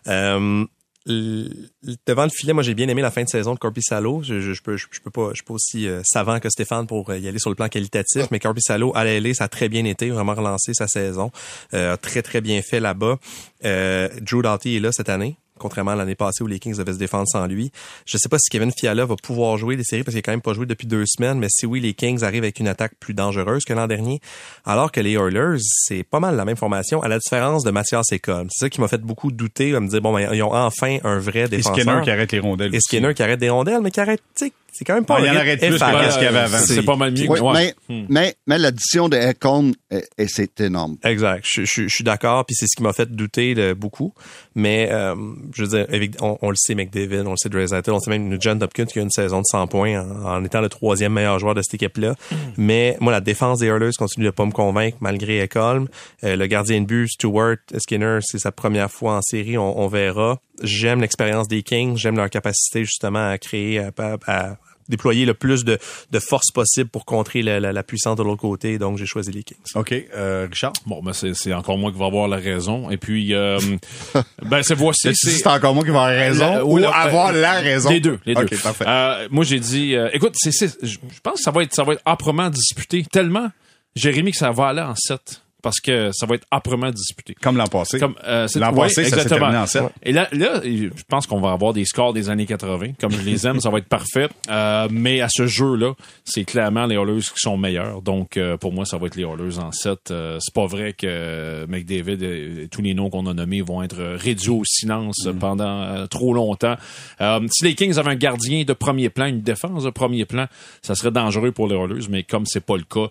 [0.08, 0.66] Euh,
[1.06, 4.22] devant le filet, moi j'ai bien aimé la fin de saison de Corby Salo.
[4.24, 6.88] Je, je, je peux, je, peux pas, je suis pas aussi euh, savant que Stéphane
[6.88, 9.48] pour euh, y aller sur le plan qualitatif, mais Corby Salo à l'aller, ça a
[9.48, 11.32] très bien été, vraiment relancé sa saison,
[11.74, 13.18] euh, très très bien fait là-bas.
[13.66, 15.38] Euh, Drew Doughty est là cette année.
[15.64, 17.72] Contrairement à l'année passée où les Kings devaient se défendre sans lui.
[18.06, 20.34] Je sais pas si Kevin Fiala va pouvoir jouer les séries parce qu'il a quand
[20.34, 22.96] même pas joué depuis deux semaines, mais si oui, les Kings arrivent avec une attaque
[23.00, 24.20] plus dangereuse que l'an dernier.
[24.66, 28.12] Alors que les Oilers, c'est pas mal la même formation, à la différence de Mathias
[28.12, 28.50] Ekholm.
[28.52, 30.98] C'est ça qui m'a fait beaucoup douter, de me dire, bon, ben, ils ont enfin
[31.06, 31.80] un vrai Et défenseur.
[31.80, 32.76] Skinner qui arrête les rondelles.
[32.76, 33.14] Et aussi.
[33.16, 35.34] Qui arrête des rondelles, mais qui arrête, tu c'est quand même pas Ah, il un
[35.34, 36.58] en arrête plus que qu'est-ce qu'il y avait avant.
[36.58, 37.30] C'est pas mal mieux.
[37.30, 37.74] Oui, ouais.
[37.90, 40.98] mais, mais, mais l'addition de Ekholm, eh, eh, c'est énorme.
[41.04, 41.46] Exact.
[41.48, 44.14] Je, je- je suis d'accord, puis c'est ce qui m'a fait douter de beaucoup.
[44.56, 45.16] Mais euh,
[45.56, 48.38] je veux dire, on, on le sait, McDavid, on le sait, Draisaitl, on sait même
[48.42, 51.40] John Hopkins qui a une saison de 100 points en, en étant le troisième meilleur
[51.40, 52.16] joueur de cette équipe-là.
[52.58, 55.88] Mais moi, la défense des Oilers continue de pas me convaincre malgré Ekholm.
[56.24, 59.88] Euh, le gardien de but, Stewart Skinner, c'est sa première fois en série, on, on
[59.88, 60.40] verra.
[60.62, 64.58] J'aime l'expérience des Kings, j'aime leur capacité justement à créer, à, à- à
[64.90, 65.80] déployer le plus de,
[66.12, 68.78] de force possible pour contrer la, la- la puissance de l'autre côté.
[68.78, 69.58] Donc, j'ai choisi les Kings.
[69.76, 69.94] OK.
[70.14, 70.74] Euh, Richard?
[70.86, 72.92] Bon, ben c'est c'est encore moi qui va avoir la raison.
[72.92, 73.58] Et puis, euh,
[74.44, 75.10] ben c'est voici.
[75.16, 77.90] C'est c'est encore moi qui vais avoir raison La- ou la- avoir la raison?
[77.90, 78.44] Les deux, les deux.
[78.44, 78.86] OK, parfait.
[78.88, 81.74] Euh, moi, j'ai dit, euh, écoute, c'est, c'est- je je pense que ça va être,
[81.74, 83.04] ça va être âprement disputé.
[83.10, 83.50] Tellement,
[83.96, 85.43] Jérémy, que ça va aller en 7.
[85.64, 87.34] Parce que ça va être âprement disputé.
[87.42, 87.98] Comme l'an passé.
[88.00, 89.40] Comme, euh, L'an passé, ça s'est exactement.
[89.40, 89.84] terminé en sept.
[90.04, 92.92] Et là, là, je pense qu'on va avoir des scores des années 80.
[93.00, 94.30] Comme je les aime, ça va être parfait.
[94.50, 95.94] Euh, mais à ce jeu-là,
[96.24, 98.04] c'est clairement les Oilers qui sont meilleurs.
[98.04, 100.12] Donc, euh, pour moi, ça va être les Oilers en 7.
[100.12, 103.98] Euh, c'est pas vrai que McDavid et tous les noms qu'on a nommés vont être
[104.18, 105.40] réduits au silence Mm.
[105.40, 106.76] pendant euh, trop longtemps.
[107.22, 110.48] Euh, si les Kings avaient un gardien de premier plan, une défense de premier plan,
[110.82, 112.08] ça serait dangereux pour les Oilers.
[112.10, 113.10] Mais comme c'est pas le cas,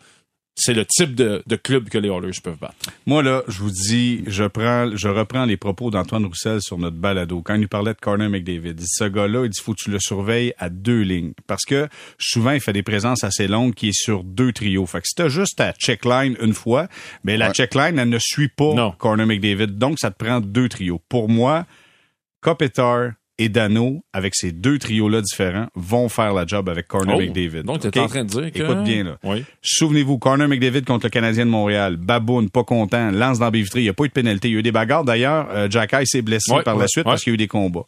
[0.54, 2.74] c'est le type de, de club que les Oilers peuvent battre.
[3.06, 6.96] Moi, là, je vous dis, je prends, je reprends les propos d'Antoine Roussel sur notre
[6.98, 7.40] balado.
[7.42, 9.82] Quand il nous parlait de Corner McDavid, il dit, ce gars-là, il dit, faut que
[9.82, 11.32] tu le surveilles à deux lignes.
[11.46, 11.88] Parce que,
[12.18, 14.84] souvent, il fait des présences assez longues qui est sur deux trios.
[14.86, 16.86] Fait que si t'as juste ta checkline une fois,
[17.24, 17.54] ben, la Ouais.
[17.54, 18.94] checkline, elle ne suit pas.
[18.98, 19.78] Corner McDavid.
[19.78, 21.00] Donc, ça te prend deux trios.
[21.08, 21.66] Pour moi,
[22.40, 23.12] Kopitar
[23.42, 27.62] et Dano, avec ces deux trios-là différents, vont faire la job avec Corner Oh, McDavid.
[27.64, 27.96] Donc, tu OK?
[27.96, 28.62] es en train de dire que...
[28.62, 29.18] Écoute bien, là.
[29.24, 29.44] Oui.
[29.62, 31.96] Souvenez-vous, Corner McDavid contre le Canadien de Montréal.
[31.96, 33.80] Baboun, pas content, lance dans vitrée.
[33.80, 34.48] Il n'y a pas eu de pénalité.
[34.48, 35.04] Il y a eu des bagarres.
[35.04, 37.10] D'ailleurs, euh, Jack Eye s'est blessé Ouais, par la suite ouais.
[37.12, 37.84] parce qu'il y a eu des combats.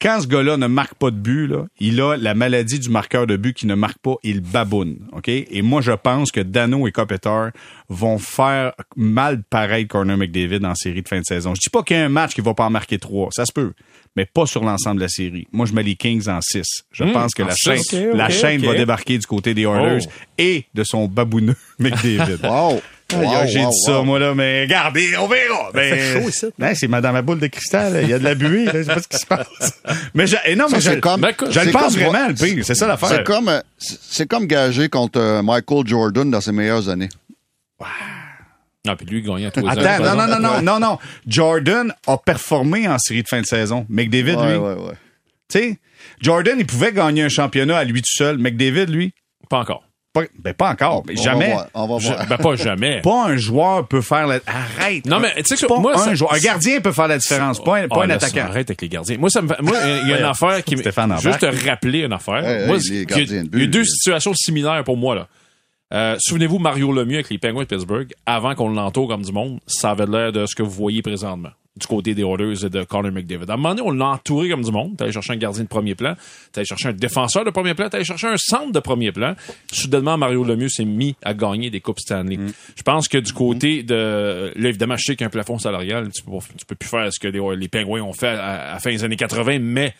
[0.00, 3.26] Quand ce gars-là ne marque pas de but, là, il a la maladie du marqueur
[3.26, 5.08] de but qui ne marque pas, il baboune.
[5.12, 5.28] OK?
[5.28, 7.50] Et moi, je pense que Dano et Kopitar
[7.88, 11.52] vont faire mal pareil Corner McDavid en série de fin de saison.
[11.56, 13.28] Je dis pas qu'il y a un match qui va pas en marquer trois.
[13.32, 13.72] Ça se peut.
[14.16, 15.48] Mais pas sur l'ensemble de la série.
[15.52, 16.84] Moi, je mets les Kings en six.
[16.92, 17.90] Je Hmm, pense que la six.
[17.90, 20.12] chaîne, la va débarquer du côté des Oilers Oh.
[20.38, 22.38] et de son babouneux McDavid.
[22.44, 22.80] Wow!
[23.10, 24.04] Wow, J'ai wow, dit ça, wow.
[24.04, 25.70] moi, là, mais regardez, on verra.
[25.72, 26.46] Ben, fait chaud ici.
[26.58, 27.94] ben, c'est madame ma boule de cristal.
[27.94, 28.02] là.
[28.02, 28.66] Il y a de la buée.
[28.66, 29.80] Je sais pas ce qui se passe.
[30.14, 32.34] Mais je, eh non, mais Ça, je, c'est comme, je le pense comme- vraiment, le
[32.34, 32.64] pire.
[32.66, 33.08] C'est ça l'affaire.
[33.08, 37.08] C'est comme, c'est comme gagé contre euh, Michael Jordan dans ses meilleures années.
[38.86, 40.14] Ah, puis lui, il gagnait à tous les Attends, ans.
[40.16, 40.98] non, non, non, non, non, non.
[41.26, 43.84] Jordan a performé en série de fin de saison.
[43.88, 44.94] McDavid, Ouais, lui, ouais, ouais.
[45.50, 45.78] tu sais,
[46.20, 48.38] Jordan, il pouvait gagner un championnat à lui tout seul.
[48.38, 49.12] McDavid, lui,
[49.50, 49.82] Pas encore.
[50.22, 51.04] Pas, ben, pas encore.
[51.10, 51.48] On jamais.
[51.48, 52.26] va voir, on va Je- voir.
[52.28, 53.00] ben, pas jamais.
[53.02, 54.38] Pas un joueur peut faire la...
[54.46, 55.06] Arrête.
[55.06, 56.32] Non, mais tu sais que Pas moi, un ça- joueur.
[56.34, 57.62] Un gardien peut faire la différence.
[57.62, 58.44] Pas un, pas Ah, un attaquant.
[58.46, 59.16] Arrête avec les gardiens.
[59.18, 62.00] Moi, ça me moi, il y a une affaire qui me, Stéphane juste te rappeler
[62.00, 62.44] une affaire.
[62.46, 65.28] Hey, moi, hey, y a- il y a deux situations similaires pour moi, là.
[65.94, 69.58] Euh, souvenez-vous Mario Lemieux avec les Penguins de Pittsburgh, avant qu'on l'entoure comme du monde,
[69.66, 72.84] ça avait l'air de ce que vous voyez présentement du côté des Oilers et de
[72.84, 73.48] Connor McDavid.
[73.48, 74.96] À un moment donné, on l'a entouré comme du monde.
[74.96, 76.14] T'allais chercher un gardien de premier plan,
[76.52, 79.34] t'allais chercher un défenseur de premier plan, t'allais chercher un centre de premier plan.
[79.72, 82.36] Soudainement, Mario Lemieux s'est mis à gagner des Coupes Stanley.
[82.36, 82.52] Mm.
[82.76, 84.52] Je pense que du côté de...
[84.56, 86.10] Là, évidemment, je sais qu'il y a un plafond salarial.
[86.12, 88.72] Tu peux, tu peux plus faire ce que les, les Penguins ont fait à, à
[88.74, 89.94] la fin des années 80, mais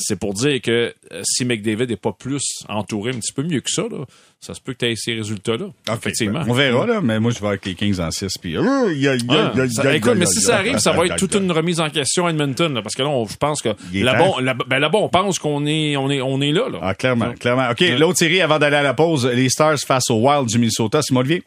[0.00, 3.60] c'est pour dire que euh, si McDavid n'est pas plus entouré un petit peu mieux
[3.60, 4.04] que ça, là,
[4.40, 5.66] ça se peut que tu aies ces résultats-là.
[5.92, 6.40] Effectivement.
[6.40, 8.38] ben, On verra, là, mais moi, je vais avec les Kings en 6.
[8.38, 8.62] Puis, euh,
[8.94, 10.28] y a- y a- Ah, y a- ça- y a- écoute, y a- mais y
[10.28, 12.30] a- si ça arrive, ça va y a- être toute une remise en question à
[12.30, 15.66] Edmonton, là, parce que là, on- je pense que là-bas, là- ben, on pense qu'on
[15.66, 16.78] est, on est, on est là, là.
[16.82, 17.68] Ah, clairement, clairement.
[17.70, 21.02] OK, l'autre série avant d'aller à la pause, les Stars face au Wild du Minnesota.
[21.02, 21.42] Simon Olivier?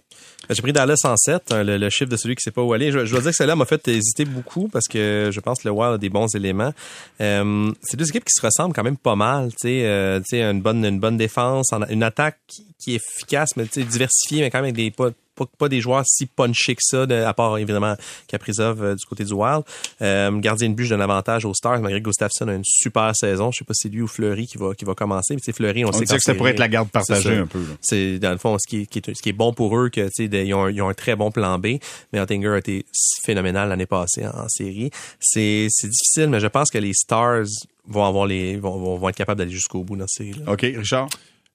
[0.49, 2.61] Ben, J'ai pris Dallas en 7, hein, le, le chiffre de celui qui sait pas
[2.61, 2.91] où aller.
[2.91, 5.69] Je, je dois dire que celle-là m'a fait hésiter beaucoup parce que je pense que
[5.69, 6.73] le Wild a des bons éléments.
[7.21, 9.51] Euh, c'est deux équipes qui se ressemblent quand même pas mal.
[9.51, 12.93] Tu sais, euh, tu sais, une bonne une bonne défense, en- une attaque qui, qui
[12.93, 16.27] est efficace, mais diversifiée, mais quand même avec des pas, pas, pas des joueurs si
[16.27, 17.95] punchés que ça, de, à part évidemment
[18.27, 19.63] Kaprizov euh, du côté du Wild.
[20.03, 23.15] Euh, gardien de but, je donne avantage aux Stars, malgré que Gustafsson a une super
[23.15, 23.49] saison.
[23.51, 25.35] Je sais pas si c'est lui ou Fleury qui va qui va commencer.
[25.35, 27.63] Mais Fleury, on, On sait que ça pourrait être la garde partagée un peu.
[27.81, 29.89] C'est dans le fond ce qui est, qui est- ce qui est bon pour eux
[29.89, 31.77] que de- ils ont, un- ils ont un très bon plan B.
[32.11, 32.85] Mais Ottinger a été
[33.25, 34.91] phénoménal l'année passée en, en série.
[35.19, 37.45] C'est difficile, mais je pense que les Stars
[37.87, 40.39] vont avoir les vont, vont, vont être capables d'aller jusqu'au bout dans cette série.
[40.45, 41.07] là OK, Richard?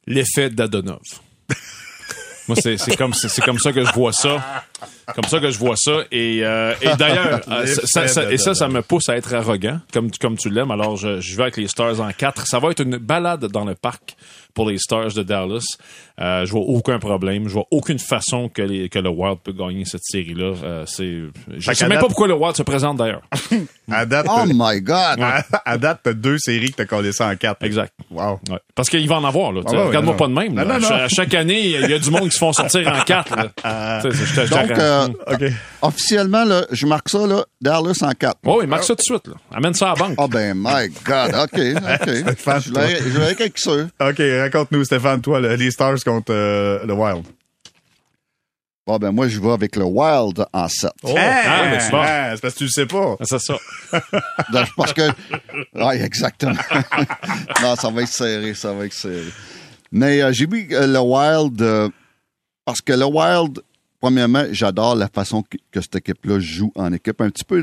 [0.09, 1.01] L'effet d'Adonov.
[2.49, 3.13] Moi, c'est comme,
[3.45, 4.65] comme ça que je vois ça.
[5.15, 6.03] Comme ça que je vois ça.
[6.13, 9.81] Et, euh, et d'ailleurs, euh, ça, ça- et ça, ça me pousse à être arrogant,
[9.93, 10.71] comme, comme tu l'aimes.
[10.71, 12.47] Alors, je, je vais avec les Stars en 4.
[12.47, 14.17] Ça va être une balade dans le parc
[14.55, 15.65] pour les Stars de Dallas.
[16.21, 17.49] Euh, je vois aucun problème.
[17.49, 20.55] Je vois aucune façon que, les, que le Wild peut gagner cette série-là.
[20.65, 21.05] Euh, c'est,
[21.57, 23.23] je Fait sais même date- pas pourquoi le Wild se présente d'ailleurs.
[23.91, 25.19] À date, Oh my God!
[25.19, 27.63] à, à date, t'as deux séries que t'as collé ça en quatre.
[27.65, 27.91] Exact.
[28.11, 28.39] Wow.
[28.51, 28.59] Ouais.
[28.75, 29.63] Parce qu'il va en avoir, là.
[29.67, 30.53] Ah ouais, Regarde-moi non, pas de même.
[30.53, 30.79] Non, là.
[30.79, 30.95] non, non.
[30.95, 33.35] À chaque année, il y a du monde qui se font sortir en quatre.
[33.35, 33.49] là.
[34.69, 35.53] Donc, euh, OK.
[35.83, 38.37] officiellement, là, je marque ça, là, Dallas en 4.
[38.45, 39.27] Oh, oui, marque ça tout de suite.
[39.29, 39.35] Là.
[39.53, 40.15] Amène ça à la banque.
[40.19, 41.59] Oh ben, my God, OK,
[42.03, 42.11] OK.
[42.17, 43.73] Stéphane, je avec avec ça.
[43.73, 47.25] OK, raconte-nous, Stéphane, toi, le- les Stars contre euh, le Wild.
[48.87, 50.91] Bon, ben, moi, je vais avec le Wild en 7.
[51.03, 52.01] Oh, ah, mais c'est bon.
[52.03, 53.17] ah, c'est parce que tu le sais pas.
[53.21, 53.55] Ah, C'est ça.
[54.53, 55.03] Donc, Parce que.
[55.75, 56.55] Oui, exactement.
[57.63, 59.27] non, ça va être serré, ça va être serré.
[59.93, 61.91] Mais euh, j'ai mis euh, le Wild euh,
[62.65, 63.61] parce que le Wild,
[64.01, 67.63] premièrement, j'adore la façon que, cette équipe-là joue en équipe, un petit peu,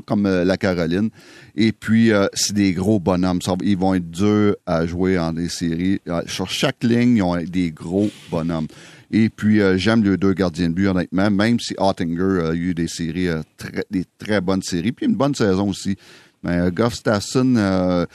[0.00, 1.10] comme euh, la Caroline.
[1.56, 3.40] Et puis, euh, c'est des gros bonhommes.
[3.62, 6.00] Ils vont être durs à jouer en des séries.
[6.08, 8.68] Euh, Sur chaque ligne, ils ont des gros bonhommes.
[9.10, 12.88] Et puis, j'aime les deux gardiens de but, honnêtement, même si Ottinger a eu des
[12.88, 15.96] séries, très, des très bonnes séries, puis une bonne saison aussi.
[16.42, 18.06] Mais Goff euh,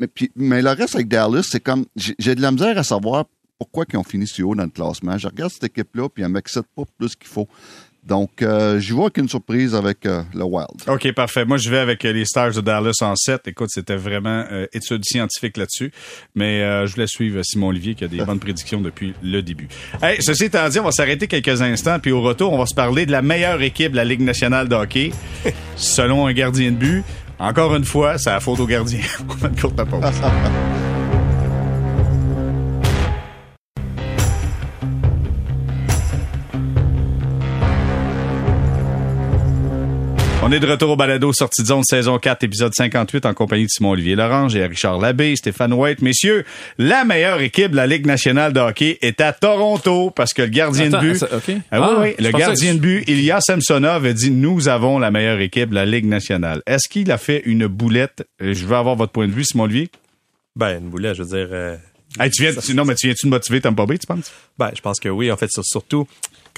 [0.00, 3.26] mais, mais le reste avec Dallas, c'est comme, j'ai de la misère à savoir
[3.58, 5.18] pourquoi ils ont fini si haut dans le classement.
[5.18, 7.48] Je regarde cette équipe-là, puis elle m'excite pas plus qu'il faut.
[8.08, 10.68] Donc, euh, j'y vois avec une surprise avec euh, le Wild.
[10.86, 11.44] OK, parfait.
[11.44, 13.48] Moi, je vais avec euh, les Stars de Dallas en 7.
[13.48, 15.92] Écoute, c'était vraiment euh, étude scientifique là-dessus.
[16.34, 19.68] Mais euh, je voulais suivre Simon Olivier qui a des bonnes prédictions depuis le début.
[20.00, 21.98] Hey, ceci étant dit, on va s'arrêter quelques instants.
[21.98, 24.68] Puis au retour, on va se parler de la meilleure équipe de la Ligue nationale
[24.68, 25.12] de hockey.
[25.76, 27.04] selon un gardien de but.
[27.38, 29.00] Encore une fois, c'est la faute au gardien.
[29.60, 30.02] courte pause?
[40.48, 43.64] On est de retour au balado sortie de zone saison 4 épisode 58 en compagnie
[43.64, 46.00] de Simon Olivier Lorange et Richard Labbé, Stéphane White.
[46.00, 46.46] Messieurs,
[46.78, 50.48] la meilleure équipe de la Ligue nationale de hockey est à Toronto parce que le
[50.48, 51.30] gardien Attends, de but OK.
[51.70, 54.98] Ah oui, Ah, oui, le gardien que- de but Ilya Samsonov a dit nous avons
[54.98, 56.62] la meilleure équipe de la Ligue nationale.
[56.66, 58.26] Est-ce qu'il a fait une boulette?
[58.40, 59.90] Euh, Je veux avoir votre point de vue Simon Olivier.
[60.56, 61.48] Ben, une boulette, je veux dire.
[61.52, 61.76] euh,
[62.18, 64.32] Hey, tu viens tu- non mais tu viens-tu de motiver Tampa Bay, tu penses?
[64.58, 65.30] Ben, je pense que oui.
[65.30, 66.08] En fait, sur- surtout,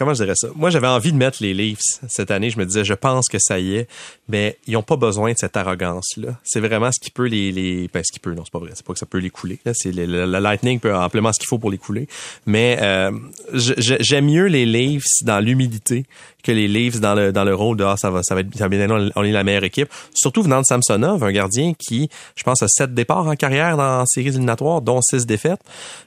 [0.00, 0.48] comment je dirais ça?
[0.56, 2.50] Moi, j'avais envie de mettre les Leafs cette année.
[2.50, 3.88] Je me disais, je pense que ça y est,
[4.28, 6.30] mais ils ont pas besoin de cette arrogance-là.
[6.42, 8.70] C'est vraiment ce qui peut les, les, ben, ce qui peut, non, c'est pas vrai.
[8.74, 9.60] C'est pas que ça peut les couler.
[9.74, 12.08] C'est le, le- le Lightning peut amplement ce qu'il faut pour les couler.
[12.46, 13.12] Mais, euh,
[13.54, 16.04] j'aime mieux les Leafs dans l'humidité
[16.42, 18.56] que les Leafs dans le, dans le rôle de, ah, ça va, ça va être,
[18.56, 18.76] ça va
[19.14, 19.88] on est la meilleure équipe.
[20.14, 24.06] Surtout venant de Samsonov, un gardien qui, je pense, a sept départs en carrière dans
[24.06, 25.60] séries éliminatoires, dont six défaites,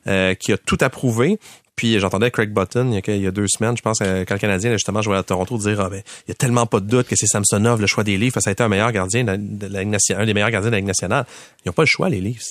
[0.08, 1.38] euh, qui a tout approuvé.
[1.76, 4.26] Puis j'entendais Craig Button il y, a, il y a deux semaines, je pense, euh,
[4.28, 6.68] quand le Canadien, là, justement, jouait à Toronto, dire ah, ben, il y a tellement
[6.68, 8.92] pas de doute que c'est Samsonov, le choix des Leafs, ça a été un meilleur
[8.92, 11.26] gardien de la, un des meilleurs gardiens de la Ligue nationale.
[11.66, 12.44] Ils n'ont pas le choix, les Leafs.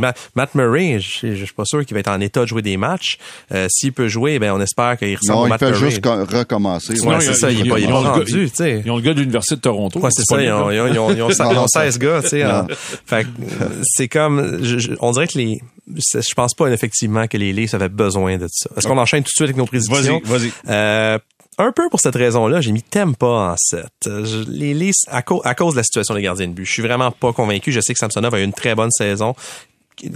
[0.00, 2.62] Ma- Matt Murray, je, je suis pas sûr qu'il va être en état de jouer
[2.62, 3.18] des matchs.
[3.52, 5.90] Euh, S'il peut jouer, ben on espère qu'il ressemble Non, au il Matt fait Murray.
[5.90, 7.00] juste co- recommencer.
[7.00, 7.98] Ouais, Non, c'est il a- ça, il est il pas, a- il est ils pas
[7.98, 8.82] ont le rendu, gars- tu sais.
[8.84, 10.00] Ils ont le gars de l'Université de Toronto.
[10.00, 12.20] Ouais, c'est ça, ils ont, ils ont, ils ont, ils ont, ils ont 16 gars,
[12.22, 12.44] tu sais.
[12.44, 12.66] en-
[13.06, 13.28] Fait que,
[13.62, 14.60] euh, c'est comme,
[15.00, 18.70] on dirait que les, je pense pas effectivement que les Leafs avaient besoin de ça.
[18.76, 20.20] Est-ce qu'on enchaîne tout de suite avec nos prédictions?
[20.24, 20.52] Vas-y, vas-y.
[20.68, 21.18] Euh,
[21.58, 23.84] un peu pour cette raison-là, j'ai mis Tempa en 7.
[24.06, 26.72] Je- les Leafs, à, cau- à cause de la situation des gardiens de but, je
[26.72, 27.70] suis vraiment pas convaincu.
[27.70, 29.34] Je sais que Samsonov a eu une très bonne saison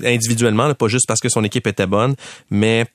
[0.04, 2.14] individuellement, là, pas juste parce que son équipe était bonne,
[2.50, 2.86] mais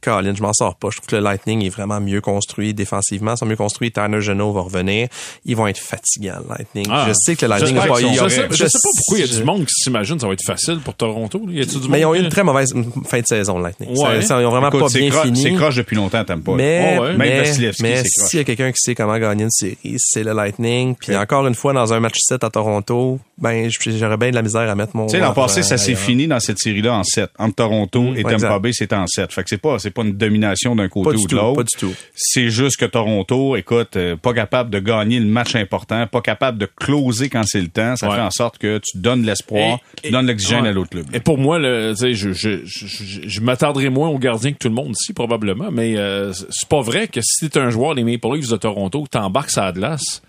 [0.00, 0.88] Colin, je m'en sors pas.
[0.90, 3.32] Je trouve que le Lightning est vraiment mieux construit défensivement.
[3.34, 3.90] Ils sont mieux construits.
[3.90, 5.08] Tanner Genot va revenir.
[5.44, 6.86] Ils vont être fatigants, le Lightning.
[6.90, 7.06] Ah.
[7.08, 7.80] je sais que le Lightning y
[8.16, 10.14] sont- a- je, sais, je sais pas pourquoi il y a du monde qui s'imagine
[10.16, 11.40] que ça va être facile pour Toronto.
[11.48, 12.72] Y du Mais ils ont eu une très mauvaise
[13.06, 13.90] fin de saison, le Lightning.
[13.90, 14.20] Ouais.
[14.20, 15.42] Ça- ça- ils ont vraiment Écoute, pas bien cro- fini.
[15.42, 16.54] C'est croche depuis longtemps, t'aimes pas.
[16.54, 17.14] Mais, Oh ouais.
[17.16, 20.94] Mais, mais s'il y a quelqu'un qui sait comment gagner une série, c'est le Lightning.
[20.94, 24.42] Puis encore une fois, dans un match 7 à Toronto, ben j'aurais bien de la
[24.42, 25.06] misère à mettre mon.
[25.06, 26.00] Tu sais, l'an passé, ça s'est ailleurs.
[26.00, 27.30] fini dans cette série-là en 7.
[27.38, 28.58] Entre Toronto et Tampa.
[28.58, 29.32] Bay, c'était en 7.
[29.32, 31.56] Fait que c'est pas, c'est pas une domination d'un côté Pas du ou de l'autre.
[31.56, 31.94] pas du tout.
[32.14, 36.58] C'est juste que Toronto, écoute, euh, pas capable de gagner le match important, pas capable
[36.58, 37.94] de closer quand c'est le temps.
[37.96, 38.16] Ça Ouais.
[38.16, 40.68] fait en sorte que tu donnes l'espoir, tu donnes l'oxygène ouais.
[40.70, 41.06] à l'autre club.
[41.14, 44.68] Et pour moi, le, je, je, je, je, je m'attarderai moins aux gardiens que tout
[44.68, 48.02] le monde ici, probablement, mais euh, c'est pas vrai que si t'es un joueur des
[48.02, 50.22] Maple Leafs de Toronto, que t'embarques à glace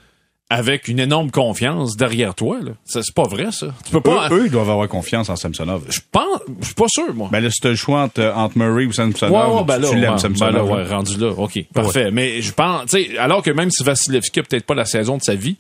[0.49, 2.71] avec une énorme confiance derrière toi, là.
[2.85, 3.67] Ça, c'est pas vrai, ça.
[3.83, 4.29] Tu peux pas...
[4.31, 5.83] Eux, eux, ils doivent avoir confiance en Samsonov.
[5.89, 6.39] Je pense...
[6.61, 7.27] Je suis pas sûr, moi.
[7.31, 9.89] Ben là, si t'as le choix entre, entre Murray ou Samsonov, Ouais, ouais, ben là,
[9.89, 10.53] tu l'aimes, ouais, Samsonov.
[10.53, 11.31] ben là, ouais, rendu là.
[11.31, 12.11] OK, parfait.
[12.11, 15.17] Mais je pense, tu sais, alors que même si Vasilevski a peut-être pas la saison
[15.17, 15.57] de sa vie,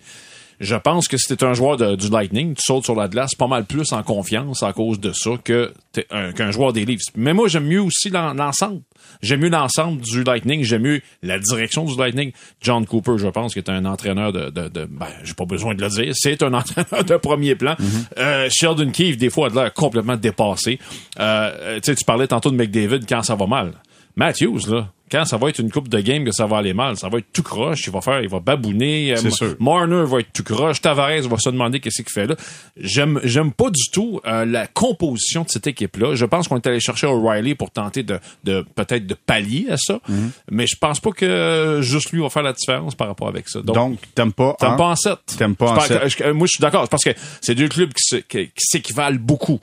[0.59, 3.35] je pense que si t'es un joueur de- du Lightning, tu sautes sur la glace
[3.35, 6.85] pas mal plus en confiance à cause de ça que t'es un- qu'un joueur des
[6.85, 7.01] Leafs.
[7.15, 8.81] Mais moi, j'aime mieux aussi l'en- l'ensemble.
[9.21, 10.63] J'aime mieux l'ensemble du Lightning.
[10.63, 12.31] J'aime mieux la direction du Lightning.
[12.61, 15.75] John Cooper, je pense, qui est un entraîneur de, de, de- ben, j'ai pas besoin
[15.75, 16.13] de le dire.
[16.15, 17.75] C'est un entraîneur de premier plan.
[18.17, 20.79] Euh, Sheldon Keefe, des fois, a l'air complètement dépassé.
[21.19, 23.73] Euh, euh, tu sais, tu parlais tantôt de McDavid quand ça va mal.
[24.17, 26.97] Matthews, là, quand ça va être une coupe de game que ça va aller mal,
[26.97, 29.13] ça va être tout croche, il va faire, il va babouiner.
[29.15, 29.55] C'est Euh, sûr.
[29.59, 32.35] Marner va être tout croche, Tavares va se demander qu'est-ce qu'il fait là.
[32.75, 36.15] J'aime, j'aime pas du tout euh, la composition de cette équipe-là.
[36.15, 39.77] Je pense qu'on est allé chercher O'Reilly pour tenter de, de peut-être de pallier à
[39.77, 40.31] ça, Mhm.
[40.51, 43.61] mais je pense pas que juste lui va faire la différence par rapport avec ça.
[43.61, 45.19] Donc, Donc, t'aimes pas, T'aimes pas en 7.
[45.37, 46.33] T'aimes pas en sept?
[46.33, 46.89] moi, je suis d'accord.
[46.89, 49.59] Parce que c'est deux clubs qui s'équivalent beaucoup.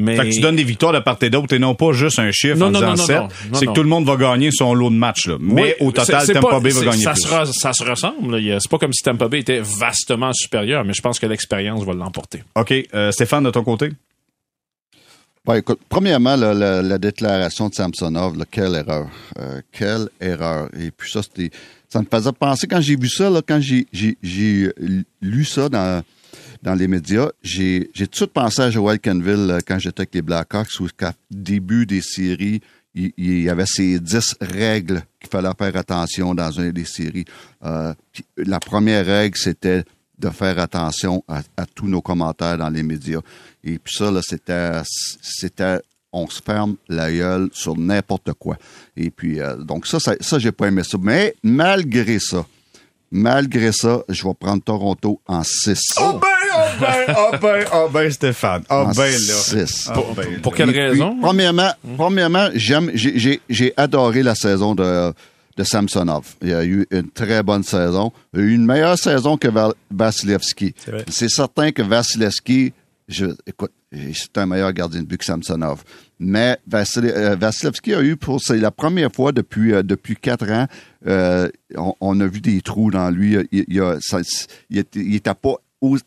[0.00, 2.18] Mais Fait que tu donnes des victoires de part et d'autre et non pas juste
[2.18, 3.16] un chiffre Non, en non, disant non, non, 7.
[3.16, 5.26] non, non, C'est que tout le monde va gagner son lot de matchs.
[5.26, 5.36] Là.
[5.40, 7.22] Mais Oui, au total, c'est- c'est Tampa pas- Bay va gagner ça plus.
[7.22, 8.40] Se, re- ça se ressemble.
[8.60, 11.94] C'est pas comme si Tampa Bay était vastement supérieur, mais je pense que l'expérience va
[11.94, 12.42] l'emporter.
[12.54, 12.72] OK.
[12.94, 13.90] euh, Stéphane, de ton côté?
[15.46, 19.06] Ben, écoute, premièrement, là, la, la déclaration de Samsonov, là, quelle erreur.
[19.38, 20.68] Euh, quelle erreur.
[20.78, 21.50] Et puis ça, c'était.
[21.88, 24.70] Ça me faisait penser, quand j'ai vu ça, là, quand j'ai, j'ai, j'ai
[25.22, 26.02] lu ça dans,
[26.62, 30.80] dans les médias, j'ai, tout pensé à Joel Canville euh, quand j'étais avec les Blackhawks,
[30.80, 32.60] où qu'à début des séries,
[32.94, 37.24] il, y avait ces 10 règles qu'il fallait faire attention dans une des séries.
[37.64, 37.94] Euh,
[38.36, 39.84] la première règle, c'était
[40.18, 41.42] de faire attention à,
[41.74, 43.20] tous nos commentaires dans les médias.
[43.62, 44.80] Et puis ça, c'était,
[45.22, 45.80] c'était,
[46.12, 48.56] on se ferme la gueule sur n'importe quoi.
[48.96, 50.98] Et puis, euh, donc ça, ça, j'ai pas aimé ça.
[51.00, 52.44] Mais malgré ça,
[53.10, 55.78] malgré ça, je vais prendre Toronto en 6.
[56.00, 56.37] Oh ben, oh
[56.80, 58.62] ben, oh ben, oh ben, Stéphane.
[58.70, 59.16] Oh en ben, là.
[59.16, 59.90] 6.
[59.96, 60.56] Oh ben, Pour là.
[60.58, 61.16] quelle Et puis, raison?
[61.20, 65.12] premièrement, premièrement, j'aime, j'ai, j'ai, j'ai adoré la saison de,
[65.56, 66.34] de Samsonov.
[66.42, 68.12] Il a eu une très bonne saison.
[68.34, 70.74] Il a eu une meilleure saison que Val- Vasilevski.
[70.84, 71.04] C'est vrai.
[71.08, 72.72] C'est certain que Vasilevski,
[73.08, 75.82] je, écoute, c'est un meilleur gardien de but que Samsonov.
[76.20, 80.66] Mais euh, Vasilevski a eu pour, c'est la première fois depuis, euh, depuis quatre ans,
[81.06, 83.36] euh, on, on a vu des trous dans lui.
[83.52, 84.20] Il, il, a- ça-
[84.68, 85.54] il était, il était pas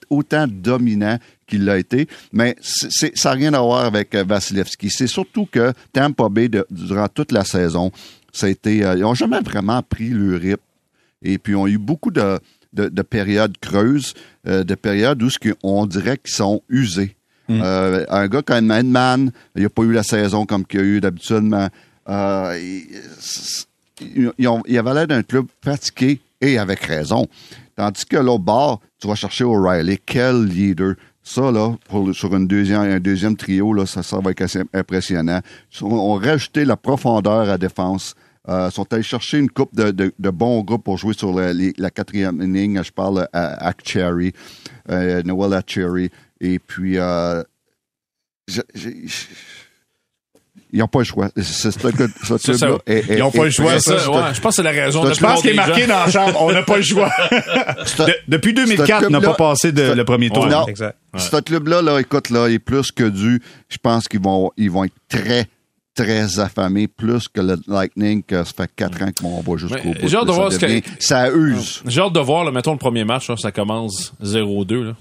[0.09, 4.89] autant dominant qu'il l'a été, mais c'est- ça n'a rien à voir avec euh, Vasilevski.
[4.89, 7.91] C'est surtout que Tampa Bay, de- durant toute la saison,
[8.33, 10.61] ça a été, euh, ils n'ont jamais vraiment pris le rythme.
[11.23, 12.39] Et puis, on a eu beaucoup de,
[12.73, 14.13] de, de périodes creuses,
[14.47, 15.29] euh, de périodes où
[15.63, 17.15] on dirait qu'ils sont usés.
[17.49, 21.01] Euh, un gars comme Edman, il n'a pas eu la saison comme qu'il a eu
[21.01, 21.67] d'habitude, mais
[22.09, 22.87] il,
[24.01, 27.27] il- ils ont- il avait l'air d'un club fatigué et avec raison.
[27.81, 29.97] Tandis que l'autre bord, tu vas chercher O'Reilly.
[30.05, 30.93] Quel leader!
[31.23, 31.75] Ça, là,
[32.13, 35.39] sur un deuxième trio, là, ça, ça va être assez impressionnant.
[35.81, 38.13] Ont, ont rajouté la profondeur à défense.
[38.47, 42.83] Euh, sont allés chercher une coupe de, bons groupes pour jouer sur la, quatrième ligne.
[42.83, 44.31] Je parle à Akcherry,
[44.91, 46.11] euh, Noel Akcherry.
[46.39, 47.41] Et puis, euh,
[48.47, 48.61] je-
[50.73, 51.29] ils n'ont pas le choix.
[51.35, 51.79] C'est- ce ça.
[51.91, 54.63] club-là est- est- Ils ont pas le choix, Ça, ça, ouais, je pense que c'est
[54.63, 55.03] la raison.
[55.03, 56.41] Je de Je pense qu'il est marqué dans la chambre.
[56.41, 57.09] On n'a pas le choix.
[57.31, 60.47] De- depuis 2004, on n'a pas passé de, le premier tour.
[60.47, 60.65] Non.
[60.67, 60.95] Exact.
[61.17, 63.41] Ce club-là, là, écoute, là, est plus que dû.
[63.69, 65.45] Je pense qu'ils vont, ils vont être très,
[65.93, 70.07] très affamés, plus que le Lightning, que ça fait quatre ans qu'on va jusqu'au bout.
[70.07, 71.83] j'ai hâte de Ça voir ce que- devient- Ça use.
[71.85, 74.93] J'ai hâte de voir, là, mettons le premier match, là, ça commence 0-2.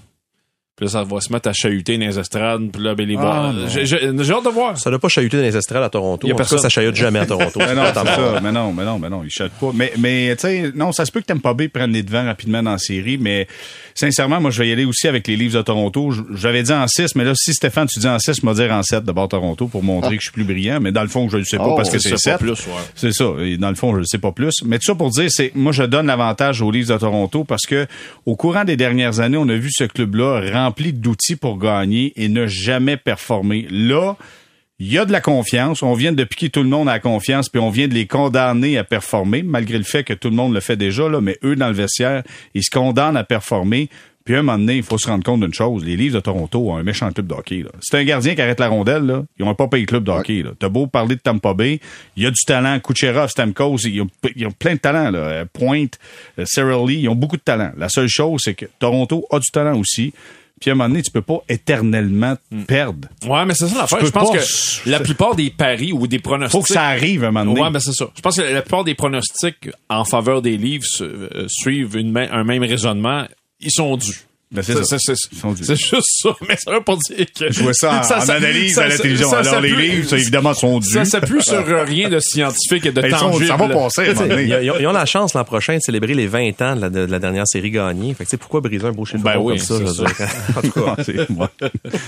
[0.81, 0.87] Là.
[0.87, 2.71] Puis là, ça va se mettre à chahuter dans les estrades.
[2.71, 3.53] Puis là, ben, les Ah.
[3.67, 4.77] J'ai hâte de voir.
[4.77, 6.27] Ça doit pas chahuter dans les estrades à Toronto.
[6.27, 6.57] Y a personne.
[6.59, 7.59] ça chahute jamais à Toronto.
[7.59, 8.03] Mais non, ça.
[8.41, 9.71] Mais non, mais non, mais non, il chatte pas.
[9.73, 12.63] Mais, mais tu sais, non, ça se peut que Tampa Bay prenne les devants rapidement
[12.63, 13.47] dans la série, mais
[13.93, 16.11] sincèrement, moi, je vais y aller aussi avec les Leafs de Toronto.
[16.33, 18.71] J'avais dit en 6, mais là, si Stéphane, tu dis en 6, je vais dire
[18.73, 21.07] en 7 de bord Toronto pour montrer que je suis plus brillant, mais dans le
[21.09, 22.39] fond, je ne sais pas Oh, parce que c'est sais pas 7.
[22.39, 22.81] plus, ouais.
[22.95, 23.25] C'est ça.
[23.41, 24.53] Et dans le fond, je ne sais pas plus.
[24.65, 27.65] Mais tout ça pour dire, c'est moi, je donne l'avantage aux Leafs de Toronto parce
[27.65, 27.85] que
[28.25, 30.39] au courant des dernières années, on a vu ce club-là
[30.71, 33.67] rempli d'outils pour gagner et ne jamais performer.
[33.69, 34.15] Là,
[34.79, 35.83] il y a de la confiance.
[35.83, 38.07] On vient de piquer tout le monde à la confiance, puis on vient de les
[38.07, 41.37] condamner à performer, malgré le fait que tout le monde le fait déjà, là, mais
[41.43, 43.89] eux, dans le vestiaire, ils se condamnent à performer.
[44.23, 45.83] Puis à un moment donné, il faut se rendre compte d'une chose.
[45.83, 47.63] Les Leafs de Toronto ont un méchant club de hockey.
[47.63, 47.71] là.
[47.81, 49.03] C'est un gardien qui arrête la rondelle.
[49.03, 49.23] Là.
[49.39, 50.43] Ils ont pas payé le club de hockey.
[50.43, 50.51] là.
[50.57, 51.79] T'as beau parler de Tampa Bay.
[52.15, 52.79] Il y a du talent.
[52.79, 55.09] Kucherov, Stamkos, ils ont, ils ont plein de talent.
[55.09, 55.19] Là.
[55.19, 55.97] Euh, Pointe,
[56.37, 57.71] euh, Cyril Lee, ils ont beaucoup de talent.
[57.77, 60.13] La seule chose, c'est que Toronto a du talent aussi.
[60.61, 63.07] Puis à un moment donné, tu peux pas éternellement perdre.
[63.27, 64.05] Ouais, mais c'est ça l'affaire.
[64.05, 66.51] Je pense pas- que la plupart des paris ou des pronostics.
[66.51, 67.61] Faut que ça arrive à un moment donné.
[67.65, 68.05] Ouais, ben c'est ça.
[68.15, 72.43] Je pense que la plupart des pronostics en faveur des livres euh, suivent une un
[72.43, 73.25] même raisonnement.
[73.59, 74.21] Ils sont dus.
[74.51, 74.97] Ben, c'est ça.
[74.97, 77.51] Juste ça, mais ça veut pas dire que.
[77.51, 79.31] Je vois ça en, en analyse à la télévision.
[79.31, 80.89] Alors, les livres, ça, évidemment, sont dus.
[80.91, 83.47] Ça s'appuie sur rien de scientifique et de Ils sont- tangible.
[83.47, 84.43] ça va passer à un moment donné.
[84.43, 86.81] Ils, ils ont, ils ont la chance l'an prochain de célébrer les 20 ans de
[86.81, 88.13] la, de la dernière série gagnée.
[88.13, 89.75] Fait que, tu sais, pourquoi briser un beau chiffre Ben oui, comme ça?
[89.77, 90.03] c'est je veux ça.
[90.03, 90.27] dire?
[90.57, 90.95] En tout cas,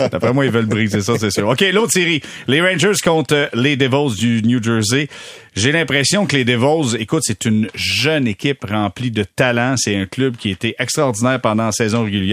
[0.01, 0.09] ouais.
[0.11, 1.47] D'après moi, ils veulent briser ça, c'est sûr.
[1.47, 2.21] OK, l'autre série.
[2.47, 5.07] Les Rangers contre euh, les Devils du New Jersey.
[5.55, 9.75] J'ai l'impression que les Devils, écoute, c'est une jeune équipe remplie de talent.
[9.77, 12.32] C'est un club qui a été extraordinaire pendant la saison régulière.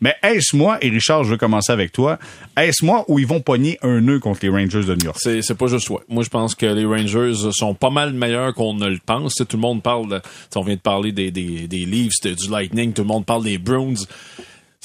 [0.00, 2.18] Mais est-ce moi, et Richard, je veux commencer avec toi,
[2.56, 5.18] est-ce moi où ils vont pogner un nœud contre les Rangers de New York?
[5.20, 6.00] C'est, pas juste ouais.
[6.08, 9.34] Moi, je pense que les Rangers sont pas mal meilleurs qu'on ne le pense.
[9.34, 10.20] Tout le monde parle, de,
[10.56, 13.94] on vient de parler des, des, Leafs, du Lightning, tout le monde parle des Bruins.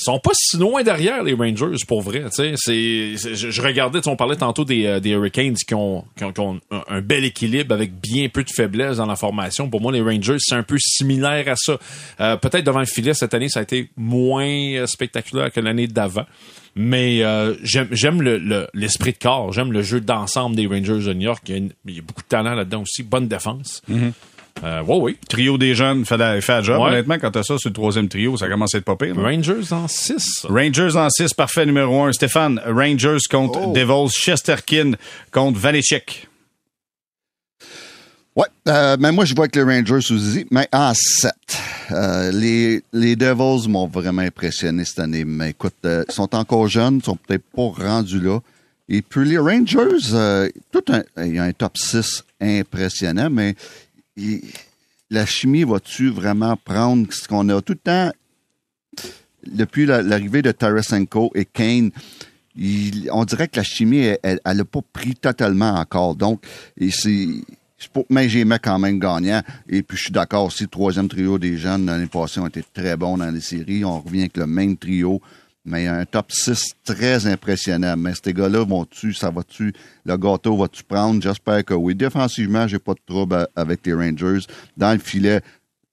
[0.02, 2.24] Sont pas si loin derrière les Rangers pour vrai.
[2.32, 7.02] C'est, je, regardais, on parlait tantôt des, euh, des Hurricanes qui ont, qui ont, un,
[7.02, 9.70] bel équilibre avec bien peu de faiblesse dans la formation.
[9.70, 11.78] Pour moi, les Rangers, c'est un peu similaire à ça.
[12.22, 15.88] Euh, peut-être devant le filet cette année, ça a été moins euh, spectaculaire que l'année
[15.88, 16.26] d'avant.
[16.76, 17.24] Mais
[17.64, 21.24] j'aime j'aime le, le- l'esprit de corps, j'aime le jeu d'ensemble des Rangers de New
[21.26, 21.42] York.
[21.48, 23.82] Il y a, une- il y a beaucoup de talent là-dedans aussi, bonne défense.
[24.64, 25.18] Euh, ouais, oui.
[25.30, 26.82] Trio des jeunes fait, la- fait la job.
[26.82, 26.90] Ouais.
[26.90, 29.16] Honnêtement, quand t'as ça sur le troisième trio, ça commence à être pas pire.
[29.16, 29.24] là.
[29.24, 30.46] Rangers en 6.
[30.50, 32.12] Rangers en 6, parfait numéro 1.
[32.14, 33.74] Stéphane, Rangers contre Oh.
[33.74, 34.92] Devils, Chesterkin
[35.32, 36.28] contre Vanecek.
[38.36, 40.20] Ouais, euh, mais moi, je vois que les Rangers sous
[40.52, 41.34] mais en 7.
[41.92, 45.26] Euh, les, les Devils m'ont vraiment impressionné cette année.
[45.26, 48.40] Mais écoute, euh, ils sont encore jeunes, ils sont peut-être pas rendus là.
[48.88, 53.56] Et puis les Rangers, euh, tout un, il y a un top 6 impressionnant, mais
[55.10, 58.12] la chimie va-tu vraiment prendre ce qu'on a tout le temps?
[59.46, 61.92] Depuis la- l'arrivée de Tarasenko et Kane,
[63.12, 66.16] on dirait que la chimie, elle n'a pas pris totalement encore.
[66.16, 66.44] Donc,
[66.92, 67.28] c'est,
[67.94, 69.42] pour- mais j'ai mis quand même gagnant.
[69.70, 72.64] Et puis, je suis d'accord aussi, le troisième trio des jeunes l'année passée ont été
[72.74, 73.86] très bons dans les séries.
[73.86, 75.22] On revient avec le même trio.
[75.70, 77.96] Mais un top 6 très impressionnant.
[77.96, 81.22] Mais ces gars-là vont-tu, ça va-tu, le gâteau va-tu prendre?
[81.22, 81.94] J'espère que oui.
[81.96, 84.40] Défensivement, j'ai pas de trouble avec les Rangers.
[84.76, 85.42] Dans le filet,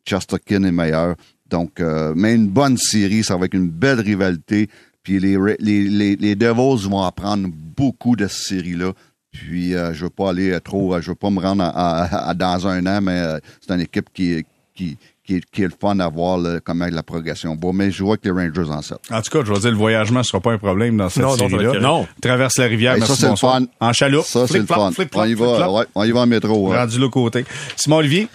[0.06, 1.16] Chesterkin est meilleur.
[1.48, 4.68] Donc, euh, mais une bonne série, ça va être une belle rivalité.
[5.02, 8.92] Puis les, les, les, Devils vont apprendre beaucoup de cette série-là.
[9.30, 12.34] Puis euh, je veux pas aller euh, trop, euh, je veux pas me rendre à,
[12.34, 13.22] dans un an, mais
[13.60, 14.44] c'est une équipe qui,
[14.76, 17.70] qui, qui, est- qui est le fun à voir là, comment la progression va.
[17.72, 19.10] Mais je vois que les Rangers en sortent.
[19.10, 21.22] En tout cas, je vais dire, le voyagement ne sera pas un problème dans cette
[21.24, 21.72] Non, non, série-là.
[21.74, 22.06] être Non.
[22.22, 23.54] Traverse la rivière, Hey, merci, ça, c'est le bonsoir.
[23.58, 23.64] fun.
[23.80, 24.24] En chaloupe.
[24.24, 25.04] Ça, c'est le Flip-flop, fun.
[25.14, 26.68] On y va, ouais, on y va en métro.
[26.70, 26.76] ouais.
[26.76, 27.44] Rendu l'autre côté.
[27.74, 28.28] Simon Olivier?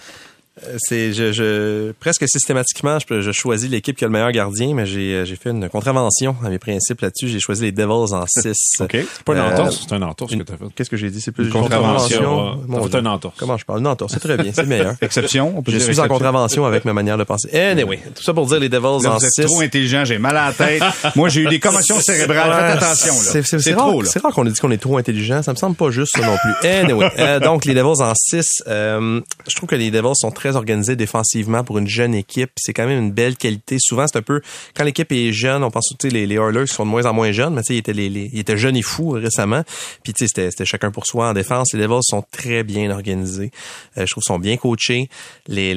[0.68, 4.74] Euh, c'est je, je presque systématiquement je, je choisis l'équipe qui a le meilleur gardien
[4.74, 8.12] mais j'ai euh, j'ai fait une contravention à mes principes là-dessus j'ai choisi les Devils
[8.14, 8.88] en 6 OK.
[8.92, 10.64] C'est pas une Euh, entorse, c'est un entorse que t'as fait.
[10.76, 11.20] qu'est-ce que j'ai dit?
[11.20, 12.98] C'est plus une contravention, Dieu.
[12.98, 13.34] une entorse.
[13.38, 13.80] comment je parle?
[13.80, 15.52] Une entorse c'est très bien c'est meilleur Exception.
[15.56, 18.32] on peut je dire suis en contravention avec ma manière de penser anyway tout ça
[18.34, 20.52] pour dire les Devils Là, en vous êtes 6 trop intelligent, j'ai mal à la
[20.52, 20.82] tête.
[21.16, 22.72] Moi, j'ai eu des commotions cérébrales.
[22.74, 23.18] Faites attention, là.
[23.20, 24.08] C'est, c'est, C'est c'est trop, rare, là.
[24.12, 25.42] c'est rare qu'on ait dit qu'on est trop intelligent.
[25.42, 26.68] Ça me semble pas juste ça non plus.
[26.68, 28.62] Anyway, euh, donc les Devils en 6.
[28.66, 32.50] je trouve que les Devils sont très organisés défensivement pour une jeune équipe.
[32.56, 33.76] C'est quand même une belle qualité.
[33.78, 34.40] Souvent, c'est un peu
[34.74, 37.32] quand l'équipe est jeune, on pense sais les, les Oilers sont de moins en moins
[37.32, 39.62] jeunes, mais ils étaient les, les- jeunes et fous récemment.
[40.02, 41.72] Puis c'était, c'était chacun pour soi en défense.
[41.72, 43.50] Les Devils sont très bien organisés.
[43.98, 45.08] Euh, je trouve qu'ils sont bien coachés.
[45.48, 45.74] Les-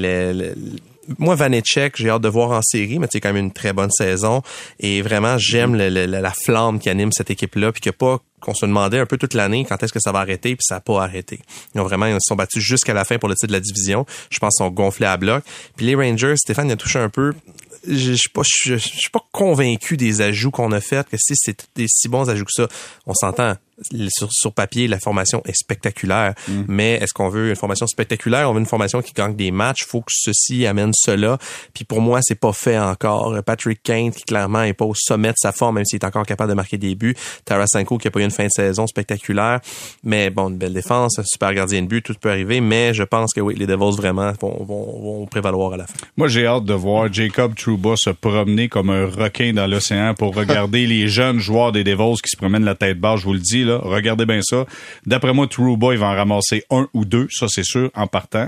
[1.17, 3.91] moi, Vanecek, j'ai hâte de voir en série, mais c'est quand même une très bonne
[3.91, 4.41] saison.
[4.79, 8.65] Et vraiment, j'aime la, la flamme qui anime cette équipe-là, puis qu'il pas qu'on se
[8.65, 11.03] demandait un peu toute l'année quand est-ce que ça va arrêter, puis ça n'a pas
[11.03, 11.39] arrêté.
[11.73, 13.59] Ils ont vraiment ils se sont battus jusqu'à la fin pour le titre de la
[13.59, 14.05] division.
[14.29, 15.43] Je pense qu'ils sont gonflés à bloc.
[15.75, 17.33] Puis les Rangers, Stéphane il a touché un peu.
[17.87, 21.67] Je suis pas, je suis pas convaincu des ajouts qu'on a faits, que si c'est
[21.75, 22.67] des si bons ajouts que ça,
[23.05, 23.55] on s'entend
[24.09, 26.33] sur, sur papier, la formation est spectaculaire.
[26.47, 26.63] Mm.
[26.67, 28.49] Mais est-ce qu'on veut une formation spectaculaire?
[28.49, 29.85] On veut une formation qui gagne des matchs.
[29.85, 31.37] faut que ceci amène cela.
[31.73, 33.35] Puis pour moi, c'est pas fait encore.
[33.45, 36.25] Patrick Kane, qui clairement est pas au sommet de sa forme, même s'il est encore
[36.25, 37.15] capable de marquer des buts.
[37.45, 39.59] Tarasenko, qui a pas eu une fin de saison spectaculaire.
[40.03, 42.61] Mais bon, une belle défense, un super gardien de but, tout peut arriver.
[42.61, 45.93] Mais je pense que oui, les Devils vraiment vont, vont, vont prévaloir à la fin.
[46.17, 50.35] Moi, j'ai hâte de voir Jacob Trouba se promener comme un requin dans l'océan pour
[50.35, 53.19] regarder les jeunes joueurs des Devils qui se promènent la tête basse.
[53.19, 54.65] Je vous le dis, là, regardez bien ça.
[55.05, 58.47] D'après moi, Trouba, il va en ramasser un ou deux, ça c'est sûr, en partant.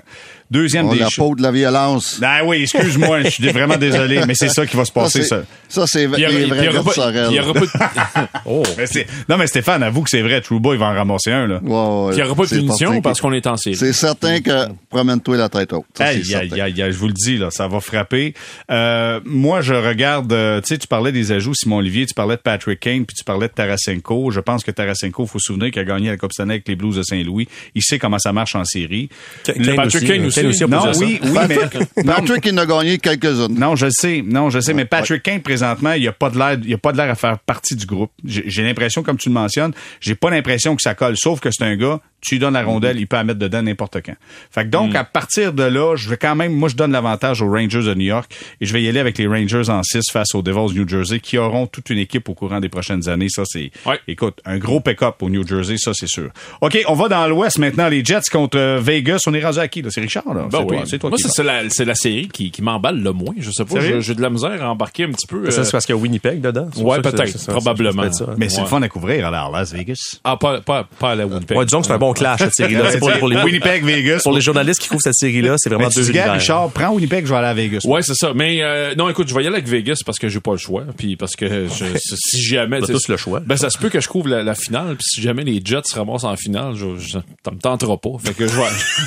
[0.50, 2.20] Deuxième On des la peau de la violence.
[2.24, 5.24] Ah oui, excuse-moi, je suis vraiment désolé, mais c'est ça qui va se passer.
[5.24, 5.86] ça, Ça.
[5.88, 7.68] c'est- Puis il y aura- pas- de-
[8.46, 8.64] Oh!
[8.78, 8.86] Mais
[9.28, 11.48] non, mais Stéphane, avoue que c'est vrai, Trouba, il va en ramasser un.
[11.48, 11.60] Là.
[11.62, 13.76] Ouais, ouais, Puis il n'y aura pas de punition parce qu'on est en série.
[13.76, 15.86] C'est certain que promène-toi la tête haute.
[15.98, 18.34] Ça, aïe, aïe, aïe, je vous le dis, là, ça va frapper.
[18.72, 22.36] Euh, moi, je regarde, euh, tu sais, tu parlais des ajouts, Simon Olivier, tu parlais
[22.38, 24.32] de Patrick Kane, puis tu parlais de Tarasenko.
[24.32, 26.76] Je pense que Tarasenko, faut se souvenir qu'il a gagné la Coupe Stanley avec les
[26.76, 27.48] Blues de Saint-Louis.
[27.76, 29.10] Il sait comment ça marche en série.
[29.44, 30.64] Kane Patrick Kane aussi.
[30.64, 31.00] a Non, posé ça.
[31.00, 32.04] oui, oui, mais...
[32.04, 33.58] non, Patrick, il en a gagné quelques-unes.
[33.58, 36.38] non, je le sais, non, je sais, mais Patrick Kane présentement, il a pas de
[36.38, 38.12] l'air, il a pas de l'air à faire partie du groupe.
[38.26, 41.50] J'ai j'ai l'impression, comme tu le mentionnes, j'ai pas l'impression que ça colle, sauf que
[41.52, 44.16] c'est un gars, tu lui donnes la rondelle, il peut la mettre dedans n'importe quand.
[44.52, 47.42] Fait que donc, à partir de là, je vais quand même, moi, je donne l'avantage
[47.42, 50.02] aux Rangers de New York et je vais y aller avec les Rangers en 6
[50.12, 53.30] face aux Devils New Jersey qui auront toute une équipe au courant des prochaines années.
[53.30, 54.00] Ça, c'est, Ouais.
[54.08, 56.30] écoute, un gros pick-up au New Jersey, ça, c'est sûr.
[56.62, 59.24] OK, on va dans l'Ouest maintenant, les Jets contre euh, Vegas.
[59.28, 59.90] On est rendu à qui, là?
[59.92, 60.48] C'est Richard, là?
[60.52, 60.68] Ben c'est oui.
[60.78, 63.36] toi, c'est toi Moi, qui c'est la, c'est la série qui, qui m'emballe le moins.
[63.38, 65.50] Je sais pas, j'ai j'ai de la misère à embarquer un petit peu.
[65.52, 66.68] Ça, euh, c'est parce qu'il y a Winnipeg dedans?
[66.78, 68.12] Ouais, peut-être, probablement.
[68.12, 68.26] ça.
[68.38, 68.64] Mais c'est Ouais.
[68.64, 70.18] le fun à couvrir, alors, Las Vegas.
[70.24, 71.58] Ah, pas, pas, pas à la Winnipeg.
[71.58, 72.92] Ouais, disons que c'est un bon clash, cette série-là.
[72.92, 74.22] C'est pour, pour les, Winnipeg, Vegas.
[74.24, 76.40] pour les journalistes qui couvrent cette série-là, c'est vraiment deux dis, gars, univers.
[76.40, 77.82] Richard, prends Winnipeg, je vais aller à Vegas.
[77.86, 78.34] Ouais, c'est ça.
[78.34, 80.58] Mais euh, non, écoute, je vais y aller avec Vegas parce que j'ai pas le
[80.58, 83.40] choix, puis parce que je, si jamais, sais, tous le choix.
[83.40, 85.82] Ben ça se peut que je couvre la, la finale, puis si jamais les Jets
[85.86, 88.10] se ramassent en finale, je, je, ça me tentera pas.
[88.24, 88.64] Fait que je vais,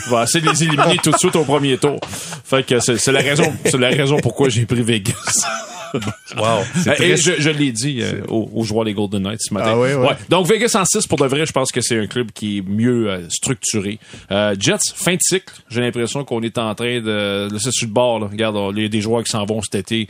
[0.06, 1.98] je vais essayer de les éliminer tout de suite au premier tour.
[2.44, 5.46] Fait que c'est c'est la raison, c'est la raison pourquoi j'ai pris Vegas.
[6.36, 6.62] Wow.
[7.00, 9.72] Et je, je l'ai dit euh, aux, aux joueurs des Golden Knights ce matin.
[9.74, 10.16] Ah oui, ouais.
[10.28, 12.62] Donc Vegas en 6 pour de vrai, je pense que c'est un club qui est
[12.62, 13.98] mieux euh, structuré.
[14.30, 17.92] Euh, Jets fin de cycle, j'ai l'impression qu'on est en train de laisser sur le
[17.92, 18.20] bord.
[18.20, 18.26] Là.
[18.28, 20.08] Regarde, il y a des joueurs qui s'en vont cet été.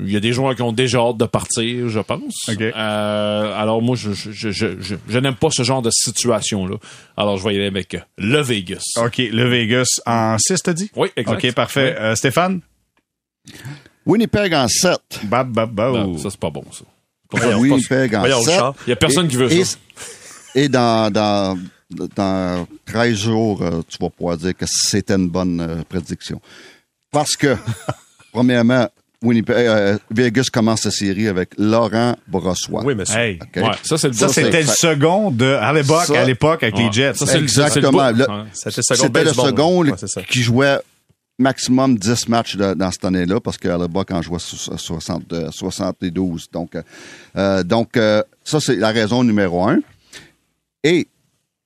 [0.00, 2.48] Il y a des joueurs qui ont déjà hâte de partir, je pense.
[2.74, 6.76] Alors moi, je, je, je, je, je- je n'aime pas ce genre de situation-là.
[7.16, 8.82] Alors je vais y aller avec le Vegas.
[8.96, 10.90] OK, le Vegas en 6, t'as dit?
[10.96, 11.44] Oui, exact.
[11.44, 11.96] OK, parfait.
[12.16, 12.60] Stéphane?
[14.06, 14.98] Winnipeg en 7.
[15.24, 15.92] Bab, bab, bab.
[15.94, 16.84] Non, ça, c'est pas bon, ça.
[17.58, 18.52] Winnipeg en Voyons, 7.
[18.54, 18.74] Richard.
[18.86, 19.76] Il y a personne Et- qui veut et- ça.
[20.54, 21.58] Et dans, dans,
[22.14, 26.40] dans 13 jours, euh, tu vas pouvoir dire que c'était une bonne euh, prédiction.
[27.10, 27.56] Parce que,
[28.32, 28.88] premièrement,
[29.22, 32.82] Winnipeg, euh, Vegas commence la série avec Laurent Brossois.
[32.84, 33.18] Oui, monsieur.
[33.18, 33.38] Hey.
[33.56, 36.84] Ouais, ça, c'est le Ça, c'était le second de à l'époque avec Ouais.
[36.84, 37.14] les Jets.
[37.14, 38.10] Ça, c'est le- Exactement.
[38.10, 38.44] le Ouais.
[38.52, 39.92] C'était le second C'était le second Ouais,
[40.28, 40.76] qui jouait
[41.38, 46.48] maximum 10 matchs dans cette année-là, parce que Hallebuck en jouait so- 60, euh, 72.
[46.52, 46.82] Donc, euh,
[47.36, 49.80] euh, donc euh, ça, c'est la raison numéro un.
[50.82, 51.08] Et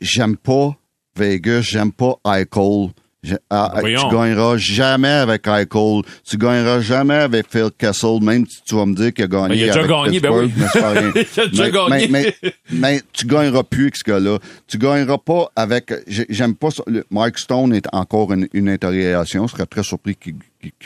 [0.00, 0.76] j'aime pas
[1.16, 2.90] Vegas, j'aime pas Eichel.
[3.20, 6.02] J'ai- ah, tu gagneras jamais avec Eichel.
[6.24, 9.48] Tu gagneras jamais avec Phil Kessel, même si tu vas me dire qu'il a gagné.
[9.48, 10.52] Ben, il a déjà avec gagné, ben oui.
[10.56, 11.24] mais.
[11.36, 12.08] Il a déjà mais, gagné.
[12.08, 14.38] Mais, mais, mais tu gagneras plus avec ce gars-là.
[14.68, 15.92] Tu gagneras pas avec.
[16.06, 16.84] j'ai- J'aime pas ça.
[16.86, 19.48] Le- Mike Stone est encore une, une interrogation.
[19.48, 20.36] Je serais très surpris qu'il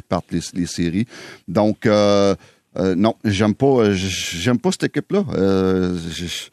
[0.08, 1.06] parte les, les séries.
[1.48, 2.34] Donc, euh,
[2.78, 3.92] euh, non, j'aime pas.
[3.92, 5.22] J'aime pas cette équipe-là.
[5.34, 6.48] Euh, je-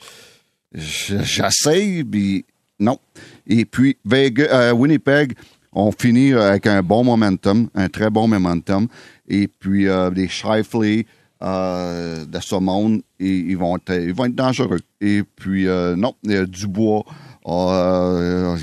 [0.73, 2.45] je- J'essaye, puis
[2.81, 2.99] non.
[3.47, 5.33] Et puis, Vegas, euh, Winnipeg,
[5.73, 8.87] on finit avec un bon momentum, un très bon momentum.
[9.27, 11.05] Et puis, euh, les Shifley
[11.41, 14.79] euh, de ce monde, ils, vont être, dangereux.
[14.99, 17.05] Et puis, euh, non, Dubois,
[17.47, 18.57] euh,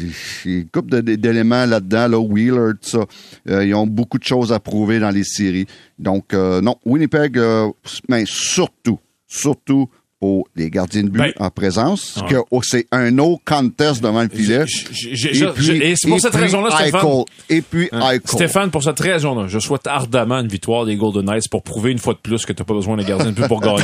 [0.45, 3.05] il de- d'éléments là-dedans, là, Wheeler, tout ça.
[3.49, 5.67] Euh, ils ont beaucoup de choses à prouver dans les séries.
[5.99, 7.71] Donc, euh, non, Winnipeg, euh,
[8.09, 9.89] mais surtout, surtout
[10.19, 12.29] pour les gardiens de but Ben, en présence, ouais.
[12.29, 14.65] que oh, c'est un autre contest devant le filet.
[14.67, 17.25] J'ai- j'ai- Et c'est pour et cette puis raison-là, Stéphane.
[17.51, 18.19] Et puis Hein?
[18.25, 21.99] Stéphane, pour cette raison-là, je souhaite ardemment une victoire des Golden Knights pour prouver une
[21.99, 23.83] fois de plus que t'as pas besoin de gardien de but pour gagner.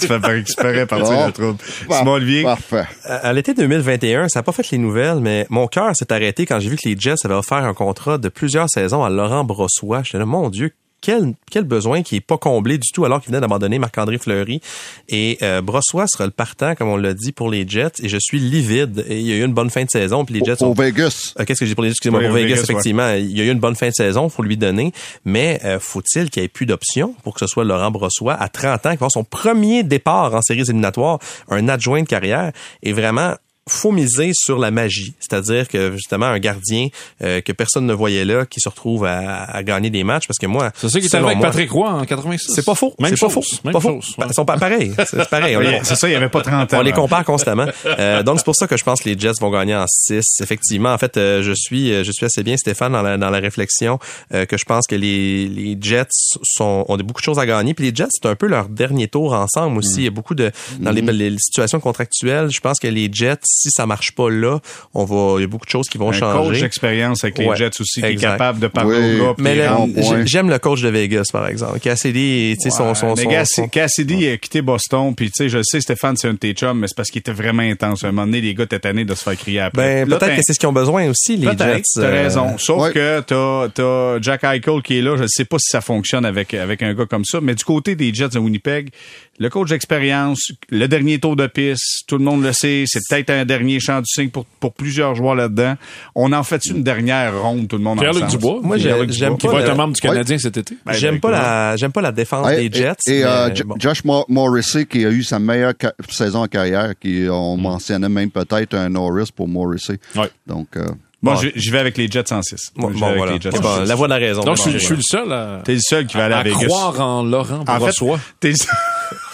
[0.00, 1.26] tu fais pas exprès partir Bon.
[1.26, 1.58] le trouble.
[1.88, 2.42] Par- Simon Olivier.
[2.42, 2.84] Parfait.
[3.04, 6.46] À à l'été 2021, ça n'a pas fait les nouvelles, mais mon cœur s'est arrêté
[6.46, 9.44] quand j'ai vu que les Jets avaient offert un contrat de plusieurs saisons à Laurent
[9.44, 10.02] Brossois.
[10.02, 13.28] J'étais là, mon Dieu, quel, quel besoin qui est pas comblé du tout alors qu'il
[13.30, 14.60] venait d'abandonner Marc-André Fleury.
[15.08, 17.92] Et euh, Brossois sera le partant, comme on l'a dit, pour les Jets.
[18.02, 19.04] Et je suis livide.
[19.08, 20.24] Et il y a eu une bonne fin de saison.
[20.24, 21.34] Puis les Jets Au, au Vegas.
[21.38, 22.64] euh, Qu'est-ce que j'ai pour les excusez-moi Oui, pour au Vegas, Vegas, ouais.
[22.72, 24.92] effectivement, il y a eu une bonne fin de saison, faut lui donner,
[25.24, 28.48] mais euh, faut-il qu'il y ait plus d'options pour que ce soit Laurent Brossois à
[28.48, 31.18] 30 ans qui va avoir son premier départ en séries éliminatoires,
[31.48, 32.52] un adjoint de carrière?
[32.82, 33.34] Et vraiment
[33.68, 36.88] faut miser sur la magie, c'est-à-dire que justement un gardien
[37.22, 40.38] euh, que personne ne voyait là qui se retrouve à, à gagner des matchs parce
[40.38, 42.52] que moi C'est ça qui est arrivé avec moi, Patrick Roy en 86.
[42.54, 44.00] c'est pas faux, Même c'est pas faux, même pas faux.
[44.16, 44.30] Ben, ouais.
[44.30, 45.56] Ils sont pas pareils, c'est pareil.
[45.82, 46.78] C'est ça, il n'y avait pas 30 ans.
[46.78, 47.66] on les compare constamment.
[47.86, 50.24] Euh, donc c'est pour ça que je pense que les Jets vont gagner en 6.
[50.40, 53.30] Effectivement, en fait, euh, je suis euh, je suis assez bien Stéphane dans la, dans
[53.30, 53.98] la réflexion
[54.34, 56.06] euh, que je pense que les, les Jets
[56.42, 57.74] sont ont beaucoup de choses à gagner.
[57.74, 59.98] Puis les Jets c'est un peu leur dernier tour ensemble aussi.
[59.98, 60.50] Il y a beaucoup de
[60.80, 62.50] dans les, les situations contractuelles.
[62.50, 64.60] Je pense que les Jets, si ça marche pas là,
[64.94, 66.60] on va il y a beaucoup de choses qui vont Un coach changer.
[66.62, 68.32] d'expérience avec les Ouais, Jets aussi, qui est exact.
[68.32, 69.20] capable de parler Oui.
[69.20, 69.34] au gars.
[69.38, 71.80] Mais j'aime le coach de Vegas par exemple.
[71.80, 75.32] Cassidy, tu sais son son mais son, Cass- son- Cassidy a quitté Boston, puis tu
[75.36, 77.32] sais, je le sais, Stéphane, c'est un de tes chums, mais c'est parce qu'il était
[77.32, 78.04] vraiment intense.
[78.04, 80.04] À un moment donné, les gars étaient tannés de se faire crier après.
[80.04, 81.56] ben peut-être t'as- que c'est ce qu'ils ont besoin aussi les Jets.
[81.94, 82.58] t'as euh, raison.
[82.58, 82.92] Sauf ouais.
[82.92, 85.16] que t'as, t'as Jack Eichel qui est là.
[85.16, 87.64] Je ne sais pas si ça fonctionne avec, avec un gars comme ça, mais du
[87.64, 88.90] côté des Jets de Winnipeg,
[89.38, 93.30] le coach d'expérience, le dernier tour de piste, tout le monde le sait, c'est peut-être
[93.30, 95.74] un dernier champ du signe pour, pour plusieurs joueurs là-dedans.
[96.14, 98.40] On en fait une dernière ronde, tout le monde Pierre-Luc ensemble?
[98.42, 98.60] Dubois.
[98.62, 99.38] Moi, j'ai- Pierre-Luc j'aime Dubois.
[99.38, 100.76] Qui pas va le- être un membre du Canadien cet été.
[100.84, 102.94] Ben, J'aime pas la j'aime pas la défense Et, des Jets.
[103.06, 103.74] et, euh, mais Jo- bon.
[103.78, 107.60] Josh Mo- Morrissey, qui a eu sa meilleure ca- saison en carrière, qui on Mm.
[107.60, 109.98] mentionnait même peut-être un Norris pour Morrissey.
[110.16, 110.30] Ouais.
[110.46, 110.86] Donc, euh,
[111.20, 112.70] Bon, je vais avec les Jets en 6.
[112.76, 113.36] Bon, bon, voilà.
[113.38, 114.42] Bon, la voix de la raison.
[114.42, 116.66] Donc, je, suis- le seul à, T'es le seul qui va aller à, à Vegas.
[116.68, 118.04] croire en Laurent En fait,
[118.38, 118.54] t'es, le-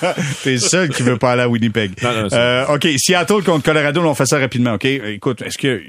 [0.43, 1.93] t'es le seul qui veut pas aller à Winnipeg.
[2.03, 4.85] Non, non, c'est- euh, OK, Seattle contre Colorado, on fait ça rapidement, OK?
[4.85, 5.83] Écoute, est-ce que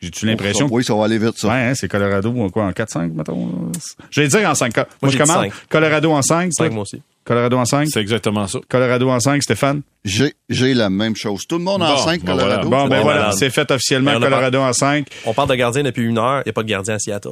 [0.00, 1.48] j'ai-tu l'impression oui, ça va aller vite, ça.
[1.48, 3.72] Ouais, hein, c'est Colorado en quoi en 4-5 mettons?
[4.10, 4.76] Je vais dire en 5.
[4.76, 5.36] Moi, je j'ai dit commence.
[5.36, 5.52] cinq.
[5.68, 6.52] Colorado en 5.
[6.52, 7.02] Cinq, moi aussi.
[7.24, 7.88] Colorado en 5.
[7.90, 8.60] C'est exactement ça.
[8.68, 9.82] Colorado en 5, Stéphane?
[10.04, 11.46] J'ai, j'ai la même chose.
[11.48, 12.68] Tout le monde en Bon, 5, bon, Colorado.
[12.68, 15.06] Bon, ben voilà, c'est fait officiellement a Colorado en 5.
[15.24, 16.42] On parle de gardien depuis une heure.
[16.44, 17.30] Il n'y a pas de gardien à Seattle.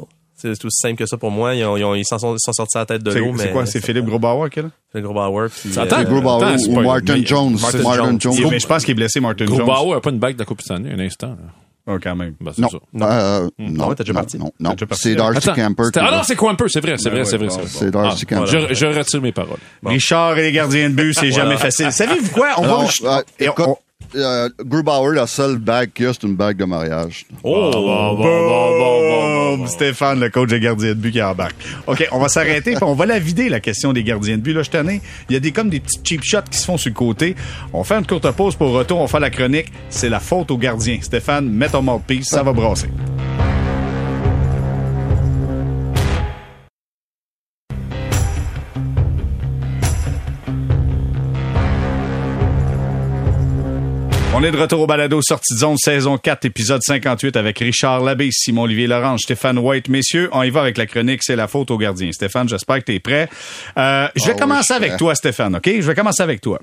[0.55, 1.55] C'est aussi simple que ça pour moi.
[1.55, 3.35] Ils, ont- ils ont- ils s'en sont, ils sont sortis à la tête de l'eau.
[3.39, 3.67] c'est quoi?
[3.67, 4.69] C'est Philippe Grobauer qui est là?
[4.93, 5.49] C'est le gros Bauer.
[5.51, 6.23] Puis, Attends, euh, Attends, ou
[6.75, 7.53] pas- Martin mais- Jones?
[7.61, 8.21] Martin Martin Jones.
[8.21, 8.35] Jones.
[8.39, 9.57] Il- mais je pense qu'il est blessé, Martin Jones.
[9.59, 11.29] Grubauer n'a pas une bague de la Coupe Stanley, un instant.
[11.31, 11.37] là.
[11.87, 12.35] Oh, quand même.
[12.41, 12.77] Ben, c'est Non, ça.
[12.79, 14.39] Euh, Ah non, t'es déjà non, parti?
[14.39, 14.71] non, non.
[14.71, 15.15] déjà C'est?
[15.17, 15.83] Darcy Camper.
[15.97, 17.49] Ah non, c'est Quamper, c'est vrai, c'est Ben vrai, c'est vrai.
[17.51, 17.63] c'est bon.
[17.63, 17.71] vrai.
[17.71, 18.75] C'est Darcy Ah, Camper.
[18.75, 19.59] je, retire mes paroles.
[19.85, 21.93] Richard et les gardiens de but, c'est jamais facile.
[21.93, 22.49] Savez-vous quoi?
[22.57, 23.23] On va...
[24.17, 27.27] euh, Grubauer, la seule bague qu'il y a, c'est une bague de mariage.
[27.43, 29.67] Oh, bon, bon, bon, Boom!
[29.69, 31.57] Stéphane, le coach des gardiens de but qui embarque.
[31.87, 34.53] OK, on va s'arrêter puis on va la vider, la question des gardiens de but.
[34.53, 36.77] Là, je tenais, il y a des comme des petits cheap shots qui se font
[36.77, 37.35] sur le côté.
[37.73, 39.73] On fait une courte pause pour retour, on fait la chronique.
[39.89, 40.99] C'est la faute aux gardiens.
[41.01, 42.89] Stéphane, mets ton mouthpiece, ça va brasser.
[54.45, 58.31] Est de retour au balado Sortie de zone, saison 4, épisode 58 avec Richard Labbé,
[58.31, 59.89] Simon-Olivier Laurent, Stéphane White.
[59.89, 62.11] Messieurs, on y va avec la chronique C'est la faute aux gardiens.
[62.13, 63.29] Stéphane, j'espère que tu es prêt.
[63.79, 64.99] Euh, je vais oui, commencer je avec prêt.
[64.99, 65.67] toi, Stéphane, OK?
[65.67, 66.61] Je vais commencer avec toi.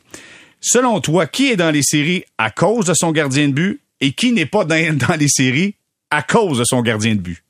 [0.60, 4.12] Selon toi, qui est dans les séries à cause de son gardien de but et
[4.12, 5.76] qui n'est pas dans, dans les séries
[6.12, 7.44] à cause de son gardien de but?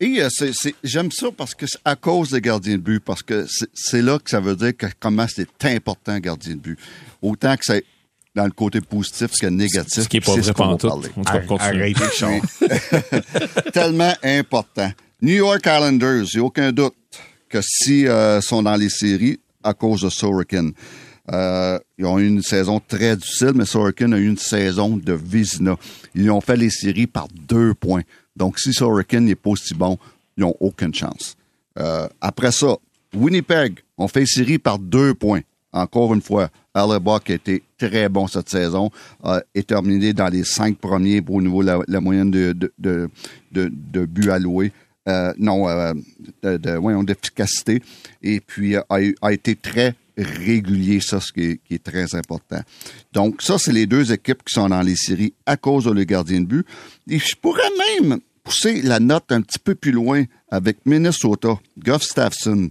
[0.00, 0.28] Et euh,
[0.82, 4.18] j'aime ça parce que c'est à cause des gardiens de but, parce que c'est- là
[4.18, 6.78] que ça veut dire que comment c'est important gardien de but.
[7.22, 7.84] Autant que c'est
[8.34, 10.02] dans le côté positif que négatif.
[10.02, 10.64] Ce qui est pas c'est vrai.
[10.64, 10.90] En tout.
[11.24, 12.40] Arrête, Richard.
[13.72, 14.90] Tellement important.
[15.22, 16.94] New York Islanders, il n'y a aucun doute
[17.48, 20.70] que si euh, sont dans les séries à cause de Sorokin.
[21.32, 25.12] Euh, ils ont eu une saison très difficile, mais Sorokin a eu une saison de
[25.14, 25.76] Vizina.
[26.14, 28.02] Ils ont fait les séries par deux points.
[28.36, 29.96] Donc, si Sorokin n'est pas aussi bon,
[30.36, 31.36] ils n'ont aucune chance.
[31.78, 32.76] Euh, après ça,
[33.14, 35.40] Winnipeg ont fait les séries par deux points.
[35.74, 38.90] Encore une fois, Buck a été très bon cette saison,
[39.24, 42.72] euh, est terminé dans les cinq premiers pour au niveau de la, moyenne de, de,
[42.78, 43.10] de,
[43.52, 44.72] de, buts alloués.
[45.06, 45.92] Euh, non, euh,
[47.02, 47.82] d'efficacité.
[48.22, 51.82] Et puis, euh, a, eu- a été très régulier, ça, ce qui est, qui est
[51.84, 52.60] très important.
[53.12, 56.04] Donc, ça, c'est les deux équipes qui sont dans les séries à cause de le
[56.04, 56.66] gardien de but.
[57.10, 57.68] Et je pourrais
[58.00, 62.68] même pousser la note un petit peu plus loin avec Minnesota, Goff Staffson,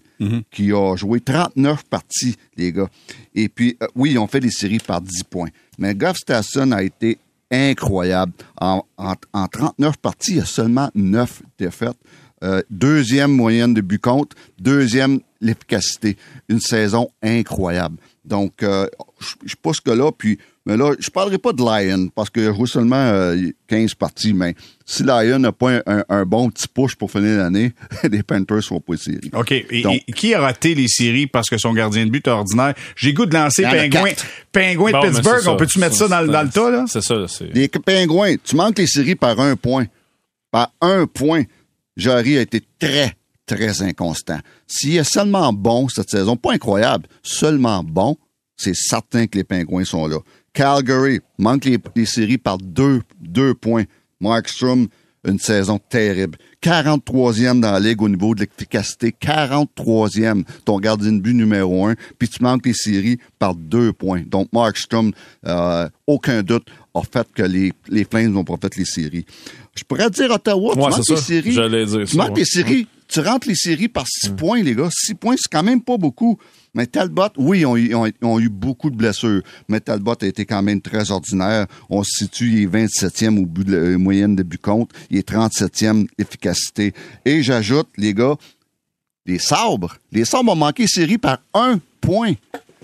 [0.51, 2.87] qui a joué 39 parties, les gars.
[3.35, 5.49] Et puis, euh, oui, ils ont fait les séries par 10 points.
[5.79, 7.17] Mais Goff Staffson a été
[7.51, 8.33] incroyable.
[8.61, 11.97] En, en, en 39 parties, il y a seulement 9 défaites.
[12.43, 16.17] euh, deuxième moyenne de but contre, deuxième l'efficacité.
[16.49, 17.97] Une saison incroyable.
[18.25, 18.87] Donc, euh,
[19.19, 22.41] je je pousse que là, puis mais là, je parlerai pas de Lyon parce que
[22.41, 23.35] je joue seulement euh,
[23.67, 24.55] 15 parties, mais
[24.85, 27.73] si Lyon n'a pas un, un- un bon petit push pour finir l'année,
[28.09, 29.29] les Panthers sont pas série.
[29.33, 29.51] OK.
[29.51, 32.31] Et, Donc- et qui a raté les séries parce que son gardien de but est
[32.31, 32.73] ordinaire?
[32.95, 34.11] J'ai goût de lancer a Pingouin.
[34.51, 35.41] Pingouin de Bon, Pittsburgh.
[35.41, 35.51] ça.
[35.51, 36.85] On peut-tu mettre ça dans, le- dans le tas, là?
[36.87, 37.53] C'est ça, c'est.
[37.53, 39.85] Les Pingouins, tu manques les séries par un point.
[40.51, 41.43] Par un point,
[41.97, 43.13] Jarry a été très,
[43.45, 44.39] très inconstant.
[44.67, 48.17] S'il est seulement bon cette saison, pas incroyable, seulement bon,
[48.55, 50.17] c'est certain que les Pingouins sont là.
[50.53, 53.83] Calgary manque les, les séries par deux, deux points.
[54.19, 54.87] Markstrom,
[55.25, 56.37] une saison terrible.
[56.61, 59.13] 43e dans la ligue au niveau de l'efficacité.
[59.21, 61.95] 43e, ton gardien de but numéro un.
[62.17, 64.21] Puis tu manques les séries par deux points.
[64.25, 65.11] Donc, Markstrom,
[65.45, 69.25] euh, aucun doute, a fait que les, les Flames n'ont pas fait les séries.
[69.75, 71.51] Je pourrais dire Ottawa, tu manques les séries.
[71.51, 72.39] Dire Tu ça, manques ouais.
[72.39, 72.87] les séries.
[73.13, 74.89] Tu rentres les séries par six points, les gars.
[74.91, 76.39] Six points, c'est quand même pas beaucoup.
[76.73, 79.43] Mais Talbot, oui, ils ont, eu- ils ont- ils ont eu beaucoup de blessures.
[79.69, 81.67] Mais Talbot a été quand même très ordinaire.
[81.91, 84.95] On se situe, il est 27e au but de la euh, moyenne de but contre.
[85.11, 86.93] Il est 37e efficacité.
[87.23, 88.35] Et j'ajoute, les gars,
[89.27, 89.95] les sabres.
[90.11, 92.33] Les sabres ont manqué série par un point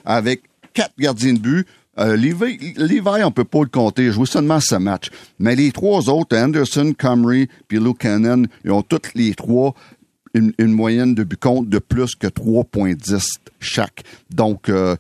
[0.05, 0.43] avec
[0.75, 1.67] quatre gardiens de but.
[1.97, 4.03] Euh, Levi, Levi, on peut pas le compter.
[4.03, 5.09] Il a joué seulement ce match.
[5.39, 9.73] Mais les trois autres, Anderson, Comrie puis Luke Cannon, ils ont toutes les trois
[10.34, 14.03] une, une moyenne de but contre de plus que 3.10 chaque.
[14.30, 14.95] Donc, euh,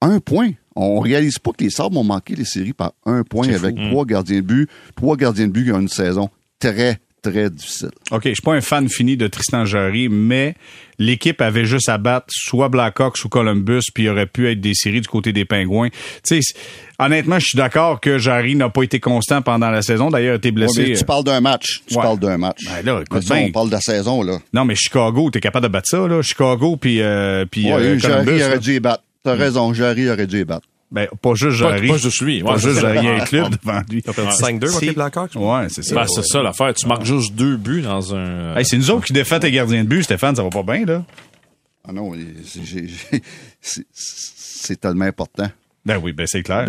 [0.00, 0.50] un point.
[0.74, 4.06] On réalise pas que les Sabres ont manqué les séries par un point avec trois
[4.06, 4.70] gardiens de but.
[4.96, 7.90] Trois gardiens de but qui ont une saison très, très difficile.
[8.10, 10.54] OK, je suis pas un fan fini de Tristan Jarry, mais
[10.98, 14.74] l'équipe avait juste à battre soit Blackhawks ou Columbus, puis il aurait pu être des
[14.74, 15.88] séries du côté des Pingouins.
[16.24, 16.54] Tu sais,
[16.98, 20.10] honnêtement, je suis d'accord que Jarry n'a pas été constant pendant la saison.
[20.10, 20.92] D'ailleurs, il a été blessé.
[20.92, 21.82] tu parles d'un match.
[21.86, 22.02] Tu Ouais.
[22.02, 22.60] parles d'un match.
[22.64, 23.44] Ben là, écoute bien.
[23.48, 24.38] on parle de la saison, là.
[24.52, 26.22] Non, mais Chicago, t'es capable de battre ça, là.
[26.22, 28.42] Chicago, puis euh, puis Ouais, euh, Jarry Columbus.
[28.42, 28.58] aurait là.
[28.58, 29.02] dû y battre.
[29.24, 30.66] T'as raison, Jarry aurait dû y battre.
[30.92, 31.88] Ben, pas juste Pas, Jarry.
[31.88, 32.42] pas juste lui.
[32.42, 32.94] Pas Ouais, juste c'est ça.
[32.94, 34.02] Jarry, un club devant lui.
[34.06, 34.52] Ont perdu Ouais.
[34.52, 35.34] 5-2 contre les Blackhawks.
[35.36, 35.94] Ouais, c'est ça.
[35.94, 36.74] Ben, c'est ça l'affaire.
[36.74, 38.54] Tu marques juste deux buts dans un.
[38.56, 40.84] Hey, c'est nous autres qui défait tes gardiens de but, Stéphane, ça va pas bien,
[40.84, 41.04] là.
[41.88, 42.12] Ah non,
[43.92, 45.48] c'est tellement important.
[45.84, 46.64] Ben oui, ben c'est clair.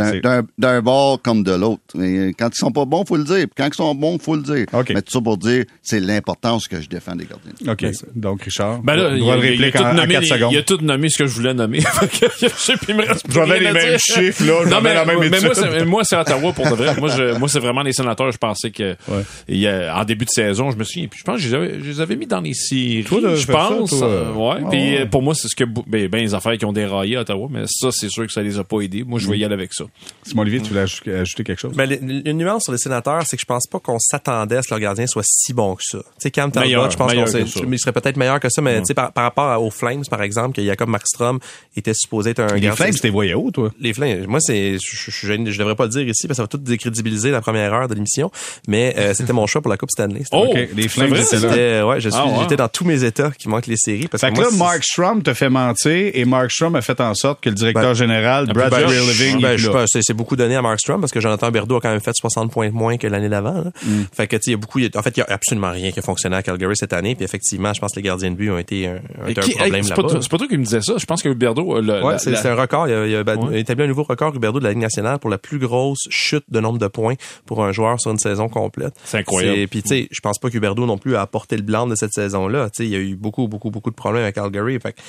[0.58, 1.82] D'un- bord comme de l'autre.
[1.94, 3.46] Mais quand ils sont pas bons, faut le dire.
[3.46, 4.66] Puis quand ils sont bons, faut le dire.
[4.74, 4.90] OK.
[4.90, 7.52] Mais tout ça pour dire, c'est l'importance que je défends des gardiens.
[7.72, 7.86] OK.
[8.16, 10.52] Donc, Richard, Ben là, droit de réplique tout en, en nommé, 4 il- secondes.
[10.54, 11.80] il a tout nommé ce que je voulais nommer.
[12.42, 14.00] Je sais plus, il me reste plus J'avais les mêmes dire.
[14.00, 15.54] chiffres, là, Non, mais, la même mais moi, étude.
[15.54, 16.96] c'est, moi, c'est Ottawa pour de vrai.
[17.00, 18.32] Moi, je, moi, c'est vraiment les sénateurs.
[18.32, 19.24] Je pensais que, Ouais.
[19.48, 21.48] il y a- en début de saison, je me suis, puis je pense que je
[21.50, 23.04] les avais, je les avais mis dans les séries.
[23.04, 23.90] Toi, je ça, pense.
[23.92, 24.08] toi?
[24.08, 24.62] euh, ouais.
[24.66, 25.02] Ah, Puis ouais.
[25.02, 27.48] euh, pour moi, c'est ce que, ben, ben, les affaires qui ont déraillé à Ottawa,
[27.52, 29.03] mais ça, c'est sûr que ça les a pas aidés.
[29.06, 29.86] Moi, je vais y aller avec ça.
[30.24, 31.74] Simon Olivier, tu voulais aj- ajouter quelque chose?
[31.76, 34.62] Mais le- une nuance sur les sénateurs, c'est que je pense pas qu'on s'attendait à
[34.62, 36.00] ce que leur gardien soit si bon que ça.
[36.00, 38.94] Tu sais, Cam Talbot, je pense qu'on serait peut-être meilleur que ça, mais tu sais,
[38.94, 41.40] par, par rapport aux Flames, par exemple, que Jacob Markstrom
[41.76, 42.86] était supposé être un les gardien.
[42.86, 43.72] Flames, t'es voyais où, toi?
[43.80, 46.48] les Flames, moi c'est, je, je, devrais pas le dire ici parce que ça va
[46.48, 48.32] tout décrédibiliser la première heure de l'émission,
[48.68, 50.24] mais euh, c'était mon choix pour la Coupe Stanley.
[50.32, 50.48] Oh!
[50.50, 52.34] OK, les Flames, c'était ouais, je suis, Ah ouais.
[52.42, 54.84] j'étais dans tous mes états qui manquent les séries parce Fait que moi, là, Mark
[54.84, 57.94] Strom te fait mentir et Mark Strom a fait en sorte que le directeur Ben,
[57.94, 61.20] général, Brad ben, je- Living, ben, que c'est, c'est beaucoup donné à Markstrom parce que
[61.20, 63.54] Jonathan Berdo a quand même fait 60 points de moins que l'année d'avant.
[63.64, 63.72] là.
[63.86, 64.04] Mm.
[64.14, 65.24] Fait que tu sais, il y a beaucoup, il y a- en fait, il y
[65.24, 67.16] a absolument rien qui a fonctionné à Calgary cette année.
[67.16, 69.56] Puis effectivement, je pense que les gardiens de but ont été un, un Qui- hey,
[69.58, 70.02] problème c'est, là-bas.
[70.04, 70.94] pas, toi- c'est pas toi qui me disais ça.
[70.98, 72.88] Je pense que Huberdo, euh, Ouais, c'est, la- c'est un record.
[72.88, 73.36] Il a, il a Ouais.
[73.52, 76.08] il a établi un nouveau record, Huberdo, de la Ligue nationale pour la plus grosse
[76.10, 77.16] chute de nombre de points
[77.46, 78.94] pour un joueur sur une saison complète.
[79.04, 79.68] C'est incroyable.
[79.68, 82.14] Puis, tu sais, je pense pas qu'Huberdo non plus a apporté le blanc de cette
[82.14, 82.70] saison-là.
[82.70, 84.80] Tu sais, il y a eu beaucoup, beaucoup, beaucoup de problèmes avec Calgary.
[84.80, 85.00] Fait que,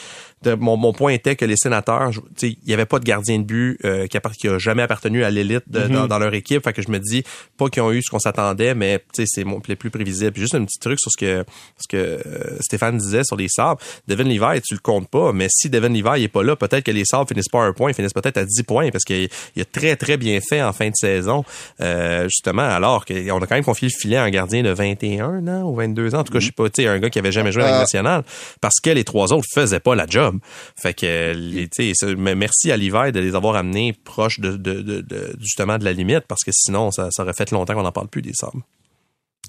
[0.44, 2.98] de- mon, mon point était que les sénateurs, je- tu sais, il y avait pas
[2.98, 5.88] de gardien de but euh, qui, qui a jamais appartenu à l'élite Mm-hmm.
[5.88, 6.62] dans, dans leur équipe.
[6.64, 7.22] Fait que je me dis,
[7.56, 10.32] pas qu'ils ont eu ce qu'on s'attendait, mais, tu sais, c'est mon, les plus prévisible.
[10.32, 11.44] Puis juste un petit truc sur ce que,
[11.78, 13.80] ce que euh, Stéphane disait sur les sabres.
[14.08, 16.90] Devin Levi, tu le comptes pas, mais si Devin Levi est pas là, peut-être que
[16.90, 19.28] les sabres finissent pas à un point, ils finissent peut-être à 10 points parce qu'il
[19.56, 21.44] il a très, très bien fait en fin de saison.
[21.80, 25.46] Euh, justement, alors qu'on a quand même confié le filet à un gardien de 21
[25.48, 26.18] ans ou 22 ans.
[26.20, 27.66] En tout cas, je sais pas, tu sais, un gars qui avait jamais joué à
[27.70, 28.22] la Euh, nationale
[28.60, 30.33] parce que les trois autres faisaient pas la job.
[30.80, 34.40] Fait que, les- tu sais, ça- mais merci à Levi de les avoir amenés proches
[34.40, 37.50] de, de, de, de- justement de la limite parce que sinon, ça, ça aurait fait
[37.50, 38.62] longtemps qu'on n'en parle plus des sabres.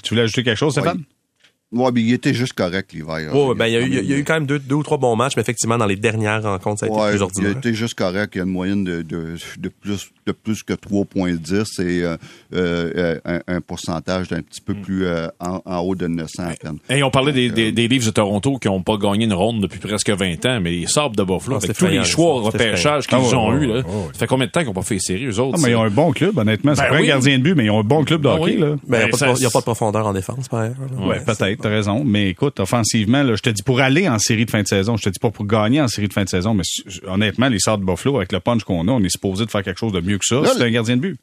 [0.03, 1.03] Tu voulais ajouter quelque chose, Stéphane?
[1.71, 3.31] Ouais, mais il était juste correct l'hiver.
[3.33, 4.83] Oh, ben, il y, a eu, il y a eu quand même deux, deux ou
[4.83, 7.21] trois bons matchs, mais effectivement, dans les dernières rencontres, ça a été Ouais, plus il
[7.21, 7.57] a ordinaire.
[7.57, 8.35] été juste correct.
[8.35, 12.17] Il y a une moyenne de, de, de plus de plus que 3,10 et euh,
[12.55, 14.81] euh, un, un pourcentage d'un petit peu Mm.
[14.81, 16.77] plus euh, en, en haut de 900 à peine.
[16.89, 19.61] Et on parlait des, des, des Leafs de Toronto qui n'ont pas gagné une ronde
[19.61, 22.41] depuis presque 20 ans, mais les Sabres de Buffalo, Ah, avec c'est tous les choix
[22.41, 23.43] repêchage qu'ils effrayant.
[23.45, 23.73] ont Ah, ouais, eu, là.
[23.75, 24.07] ouais, ouais.
[24.13, 25.57] Ça fait combien de temps qu'ils n'ont pas fait les séries, eux autres?
[25.59, 26.73] Ah, mais ils ont un bon club, honnêtement.
[26.75, 27.03] C'est Ben pas oui.
[27.03, 28.57] un gardien de but, mais ils ont un bon club de Ben hockey, oui.
[28.61, 28.67] là.
[28.83, 30.47] Il Ben, n'y a, ça- pas de- il y a pas de profondeur en défense,
[30.47, 30.75] par ailleurs.
[31.07, 31.54] Ouais, peut-être.
[31.55, 32.03] Peut-être, t'as raison.
[32.03, 34.97] Mais écoute, offensivement, là, je te dis pour aller en série de fin de saison,
[34.97, 36.63] je te dis pas pour gagner en série de fin de saison, mais
[37.07, 39.63] honnêtement, les sorts de Buffalo, avec le punch qu'on a, on est supposé de faire
[39.63, 40.41] quelque chose de mieux que ça.
[40.53, 41.19] C'est un gardien de but.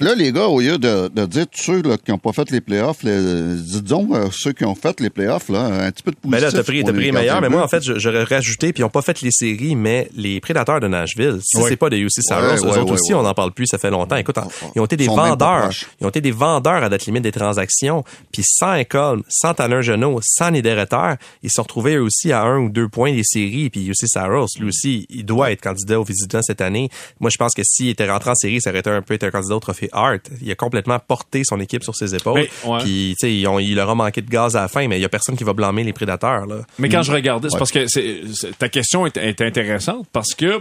[0.00, 2.50] Là, les gars, au lieu de, de dire tous ceux là, qui n'ont pas fait
[2.50, 6.10] les playoffs, les, disons euh, ceux qui ont fait les playoffs, là, un petit peu
[6.10, 6.30] de positif.
[6.32, 7.40] Mais là, t'as pris, t'as pris meilleur.
[7.40, 10.40] Mais moi, en fait, j'aurais rajouté, puis ils n'ont pas fait les séries, mais les
[10.40, 13.52] prédateurs de Nashville, si c'est pas des UC Saros, eux autres aussi, on n'en parle
[13.52, 14.16] plus, ça fait longtemps.
[14.16, 14.36] Écoute,
[14.74, 15.70] ils ont été des vendeurs.
[16.00, 18.02] Ils ont été des vendeurs à date limite des transactions.
[18.32, 21.14] Puis sans école, sans Tanner Genot, sans Niederreiter,
[21.44, 23.70] ils se sont retrouvés eux aussi à un ou deux points des séries.
[23.70, 26.88] Puis UC Saros, lui aussi, il doit être candidat au visitant cette année.
[27.20, 29.22] Moi, je pense que s'il était rentré en série, ça aurait été un peu être
[29.22, 30.30] un candidat au trophée Hart.
[30.40, 32.46] Il a complètement porté son équipe sur ses épaules.
[32.80, 35.04] Puis, tu sais, il leur a manqué de gaz à la fin, mais il y
[35.04, 36.46] a personne qui va blâmer les prédateurs.
[36.46, 36.62] Là.
[36.78, 40.60] Mais quand je regardais, c'est parce que ta question est, intéressante parce que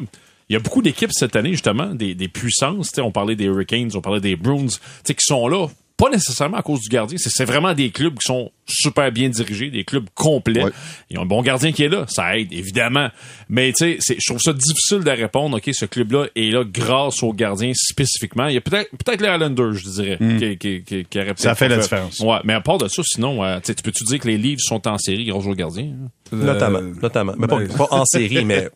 [0.50, 2.92] il y a beaucoup d'équipes cette année, justement, des, des puissances.
[2.98, 4.68] On parlait des Hurricanes, on parlait des Bruins,
[5.06, 7.18] qui sont là pas nécessairement à cause du gardien.
[7.20, 10.66] C'est vraiment des clubs qui sont super bien dirigés, des clubs complets.
[11.10, 13.10] Ils ont un bon gardien qui est là, ça aide évidemment.
[13.48, 15.58] Mais tu sais, je trouve ça difficile de répondre.
[15.58, 18.48] Ok, ce club-là est là grâce au gardien spécifiquement.
[18.48, 20.40] Il y a peut-être peut-être les Islanders, je dirais, hmm.
[20.40, 22.20] qui, qui, qui, qui Ça fait la différence.
[22.20, 24.88] Ouais, mais à part de ça, sinon, euh, tu peux-tu dire que les livres sont
[24.88, 25.92] en série grâce au gardien?
[26.32, 27.34] Notamment, notamment.
[27.38, 28.68] Mais pas, ben, pas en série, mais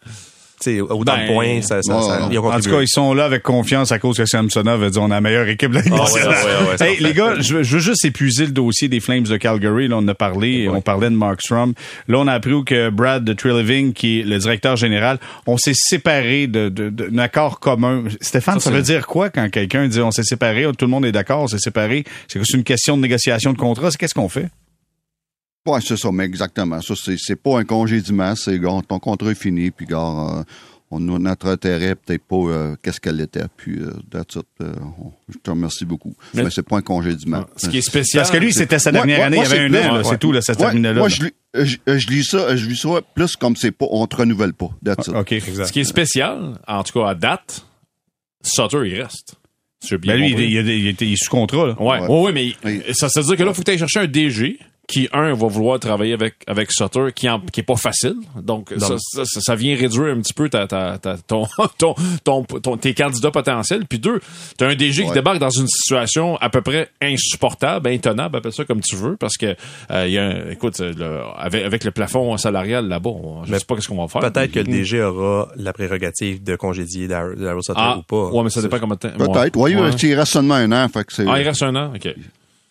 [0.65, 3.99] au dans le point, ça, ça, En tout cas, ils sont là avec confiance à
[3.99, 7.13] cause que Samsonov a dit on a la meilleure équipe de la ah, hey, les
[7.13, 9.87] gars, je veux, juste épuiser le dossier des Flames de Calgary.
[9.87, 11.73] Là, on a parlé, on parlait de Mark Strom.
[12.07, 15.75] Là, on a appris que Brad de Trilliving, qui est le directeur général, on s'est
[15.75, 18.03] séparé d'un de, de, accord commun.
[18.21, 21.11] Stéphane, ça, veut dire quoi quand quelqu'un dit on s'est séparé, tout le monde est
[21.11, 22.03] d'accord, on s'est séparé?
[22.27, 23.89] C'est une question de négociation de contrat?
[23.91, 24.49] Qu'est-ce qu'on fait?
[25.67, 26.81] Oui, c'est ça, mais exactement.
[26.81, 30.43] Ça, c'est pas un congédiement, c'est ton contrat est fini, puis gars, euh,
[30.91, 34.73] on, notre intérêt peut-être pas euh, qu'est-ce qu'elle était, puis euh, euh
[35.27, 36.15] je te remercie beaucoup.
[36.33, 37.45] Mais, c'est pas un congédiement.
[37.57, 38.23] Ce qui est spécial.
[38.23, 40.41] Parce que lui, c'était sa dernière année, il y avait un an, c'est tout, là,
[40.41, 40.99] ça terminait là.
[40.99, 44.53] Moi, je, je, lis ça, je lis ça plus comme c'est pas, on te renouvelle
[44.53, 44.69] pas.
[44.83, 45.67] That's OK, exact.
[45.67, 47.65] Ce qui est spécial, en tout cas à date,
[48.41, 49.35] Sutter, il reste.
[49.91, 51.67] Ben lui, il, il, il, il, est sous contrat.
[51.67, 51.81] Là.
[51.81, 52.07] Ouais.
[52.07, 52.31] ouais.
[52.31, 54.59] mais ça, ça veut dire que là, il faut que tu ailles chercher un DG
[54.87, 58.15] qui un va vouloir travailler avec avec Sutter qui en, qui est pas facile.
[58.41, 61.45] Donc ça, ça, ça, vient réduire un petit peu ta, ta, ta ton,
[61.77, 63.85] ton, ton, ton, tes candidats potentiels.
[63.85, 64.21] Puis deux
[64.57, 68.63] t'as un DG qui débarque dans une situation à peu près insupportable intenable appelle ça
[68.63, 69.55] comme tu veux parce que
[69.91, 70.81] euh, il y a écoute
[71.37, 73.09] avec, avec le plafond salarial là-bas
[73.45, 74.31] je sais pas qu'est-ce qu'on va faire.
[74.31, 78.29] peut-être que le DG aura la prérogative de congédier Daryl Sutter ah, ou pas.
[78.29, 79.57] Ouais mais ça dépend comment peut-être.
[79.57, 79.91] Oui ouais.
[79.91, 81.91] il reste seulement un an fait que c'est ah il reste un an?
[81.93, 82.15] Ok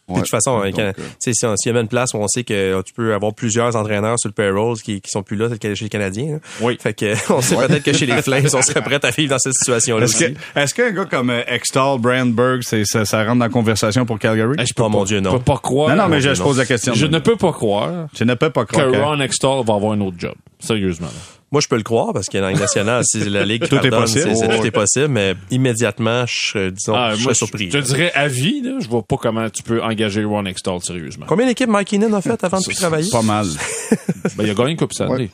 [0.08, 0.70] de toute façon, hein,
[1.18, 1.32] s'il
[1.66, 4.34] y avait une place où on sait que tu peux avoir plusieurs entraîneurs sur le
[4.34, 6.38] payroll qui, qui sont plus là, chez les Canadiens.
[6.60, 6.78] Oui.
[6.80, 9.38] Fait que on sait peut-être que chez les Flames, on serait prêt à vivre dans
[9.38, 10.06] cette situation-là.
[10.54, 14.56] Est-ce qu'un gars comme euh, Extall, Brandberg, ça, ça rentre dans la conversation pour Calgary?
[14.58, 15.32] je peux oh, mon Dieu, non.
[15.32, 15.94] Je peux pas croire.
[15.94, 16.94] Non, non, mais je, pose la question.
[16.94, 18.08] Je ne peux pas croire.
[18.16, 18.90] Je ne peux pas croire.
[18.90, 20.34] Que Ron Extall va avoir un autre job.
[20.58, 21.08] Sérieusement.
[21.52, 23.76] Moi, je peux le croire parce qu'il y a une nationale, si la Ligue tout
[23.76, 24.34] est possible.
[24.34, 27.70] C'est, tout est possible, mais immédiatement, je, disons, ah, je suis surpris.
[27.70, 30.82] Je, te dirais à vie, là, je vois pas comment tu peux engager Ron Extall
[30.82, 31.26] sérieusement.
[31.28, 33.10] Combien d'équipes Mike Keenan a fait avant de travailler?
[33.10, 33.46] Pas mal.
[34.36, 35.30] ben, il a gagné une Coupe Stanley.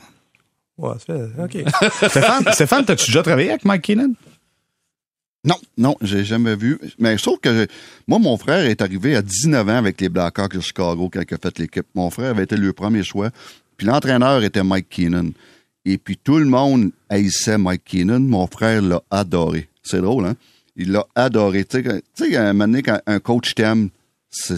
[0.77, 1.71] Ouais, c'est fait, OK.
[2.09, 4.13] Stéphane, Stéphane t'as-tu déjà travaillé avec Mike Keenan?
[5.45, 6.79] Non, non, j'ai jamais vu.
[6.99, 7.67] Mais sauf que
[8.07, 11.33] moi, mon frère est arrivé à 19 ans avec les Blackhawks de Chicago quand il
[11.33, 11.85] a fait l'équipe.
[11.95, 13.29] Mon frère avait été le premier choix.
[13.77, 15.31] Puis l'entraîneur était Mike Keenan.
[15.85, 18.21] Et puis tout le monde haïssait Mike Keenan.
[18.21, 19.67] Mon frère l'a adoré.
[19.81, 20.35] C'est drôle, hein?
[20.75, 21.65] Il l'a adoré.
[21.65, 23.89] Tu sais, à un moment donné, quand un coach t'aime,
[24.29, 24.55] c'est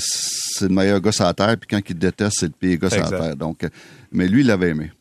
[0.62, 2.90] le meilleur gars sur la terre, puis quand il te déteste, c'est le pire gars
[2.90, 3.36] sur la terre.
[3.36, 3.70] Donc, euh,
[4.12, 4.92] mais lui, il l'avait aimé.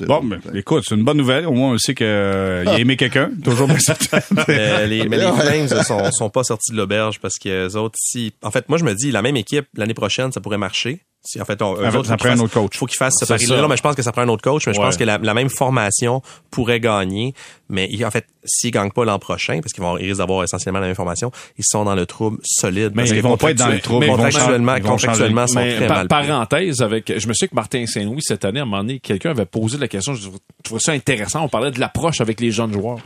[0.00, 1.46] Bon, mais, écoute, c'est une bonne nouvelle.
[1.46, 3.30] Au moins, on sait qu'il euh, a aimé quelqu'un.
[3.44, 4.18] Toujours bien certain.
[4.48, 7.96] mais les, mais les Flames sont, sont pas sortis de l'auberge parce que les autres,
[7.98, 11.04] si, en fait, moi, je me dis, la même équipe, l'année prochaine, ça pourrait marcher.
[11.22, 12.76] Si, en fait, on, ça prend un autre coach.
[12.76, 13.66] Faut qu'il fasse ce pari-là.
[13.68, 14.66] mais je pense que ça prend un autre coach.
[14.66, 17.34] Mais je pense que la, même formation pourrait gagner.
[17.68, 20.80] Mais en fait, s'ils gagnent pas l'an prochain, parce qu'ils vont, ils risquent d'avoir essentiellement
[20.80, 22.92] la même formation, ils sont dans le trouble solide.
[22.94, 24.06] Mais ils vont pas être dans le trouble.
[24.06, 26.08] Contractuellement, ils vont contractuellement, sont très par, mal.
[26.08, 29.30] Parenthèse avec, je me souviens que Martin Saint-Louis, cette année, à un moment donné, quelqu'un
[29.30, 30.28] avait posé la question, je
[30.62, 31.42] trouvais ça intéressant.
[31.42, 33.00] On parlait de l'approche avec les jeunes joueurs.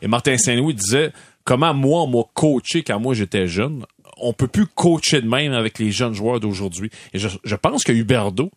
[0.00, 1.12] Et Martin Saint-Louis disait,
[1.44, 3.84] comment moi, on m'a coaché quand moi j'étais jeune
[4.22, 6.90] on peut plus coacher de même avec les jeunes joueurs d'aujourd'hui.
[7.12, 8.50] Et je, je pense que Huberdo,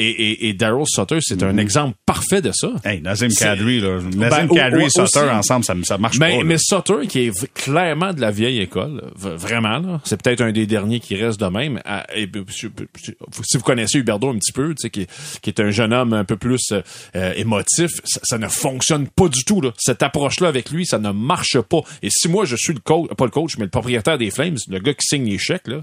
[0.00, 1.58] et, et, et Daryl Sutter, c'est un mhm.
[1.58, 2.72] exemple parfait de ça.
[2.84, 4.00] Hey, Nazim Kadri, là.
[4.00, 6.44] Nazim ben, Kadri et Sutter ensemble, ça, ça marche mais, pas.
[6.44, 10.00] Mais Sutter, qui est clairement de la vieille école, vraiment, là.
[10.04, 11.80] C'est peut-être un des derniers qui reste de même.
[11.84, 15.06] Ah, si vous connaissez Huberdo un petit peu, tu sais, qui,
[15.42, 19.44] qui, est un jeune homme un peu plus euh, émotif, ça, ne fonctionne pas du
[19.44, 19.72] tout, là.
[19.76, 21.80] Cette approche-là avec lui, ça ne marche pas.
[22.02, 24.56] Et si moi, je suis le coach, pas le coach, mais le propriétaire des Flames,
[24.68, 25.82] le gars qui signe les chèques, là,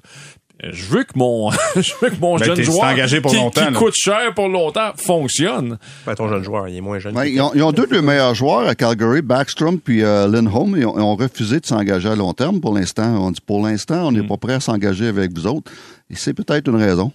[0.64, 3.38] je veux que mon, je veux que mon Ben, jeune joueur t'es engagé pour qui,
[3.38, 3.80] longtemps, qui là.
[3.80, 5.78] coûte cher pour longtemps fonctionne.
[6.06, 7.14] Ben, ton jeune joueur, il est moins jeune.
[7.14, 10.76] Que ils, ont, ils ont deux des meilleurs joueurs à Calgary, Backstrom puis euh, Lindholm.
[10.78, 13.26] Ils ont, ils ont refusé de s'engager à long terme pour l'instant.
[13.26, 15.72] On dit pour l'instant, on n'est pas prêt à s'engager avec vous autres.
[16.10, 17.12] Et c'est peut-être une raison.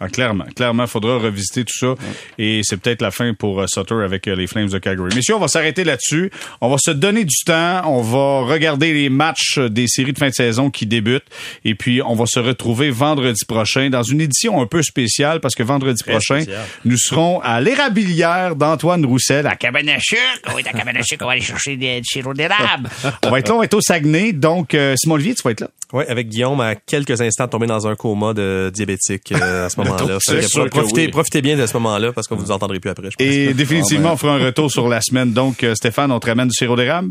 [0.00, 1.94] Ah, clairement, clairement, il faudra revisiter tout ça.
[2.36, 5.14] Et c'est peut-être la fin pour euh, Sutter avec euh, les Flames de Calgary.
[5.14, 6.32] Messieurs, on va s'arrêter là-dessus.
[6.60, 7.82] On va se donner du temps.
[7.86, 11.26] On va regarder les matchs des séries de fin de saison qui débutent.
[11.64, 15.54] Et puis, on va se retrouver vendredi prochain dans une édition un peu spéciale parce
[15.54, 16.44] que vendredi prochain,
[16.84, 20.20] nous serons à l'érablière d'Antoine Roussel à Cabane à sucre.
[20.54, 22.88] Oui, à sucre, on va aller chercher des, sirop d'érable.
[23.24, 24.32] On va être là, on va être au Saguenay.
[24.32, 25.68] Donc, euh, Simon Olivier, tu vas être là.
[25.92, 29.78] Oui, avec Guillaume, à quelques instants, tombé dans un coma de diabétique euh, à ce
[29.84, 30.18] moment-là.
[30.70, 31.08] Profitez, oui.
[31.08, 33.10] profitez bien de ce moment-là parce que vous ne entendrez plus après.
[33.10, 33.26] Je pense.
[33.26, 34.14] Et définitivement, Ah, ben.
[34.14, 35.32] on fera un retour sur la semaine.
[35.32, 37.10] Donc, euh, Stéphane, on te ramène du sirop d'érable?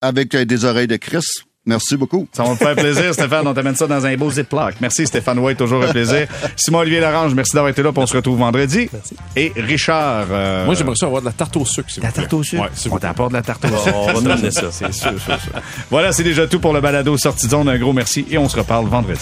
[0.00, 1.20] Avec euh, des oreilles de Chris.
[1.64, 2.26] Merci beaucoup.
[2.32, 3.46] Ça va me faire plaisir, Stéphane.
[3.46, 4.74] On t'amène ça dans un beau ziploc.
[4.80, 5.58] Merci, Stéphane White.
[5.58, 6.26] Toujours un plaisir.
[6.56, 7.92] Simon-Olivier Larange, merci d'avoir été là.
[7.94, 8.88] On se retrouve vendredi.
[9.36, 10.26] Et Richard.
[10.32, 12.22] euh, Moi, j'aimerais ça avoir de la tarte au sucre, La vous plaît.
[12.22, 12.62] tarte au sucre?
[12.64, 14.06] Ouais, on t'apporte de la tarte au On sucre.
[14.12, 14.62] va nous ramener ça.
[14.72, 15.52] C'est sûr, sûr, sûr.
[15.88, 17.68] Voilà, c'est déjà tout pour le balado Sortie de zone.
[17.68, 19.20] Un gros merci et on se reparle vendredi.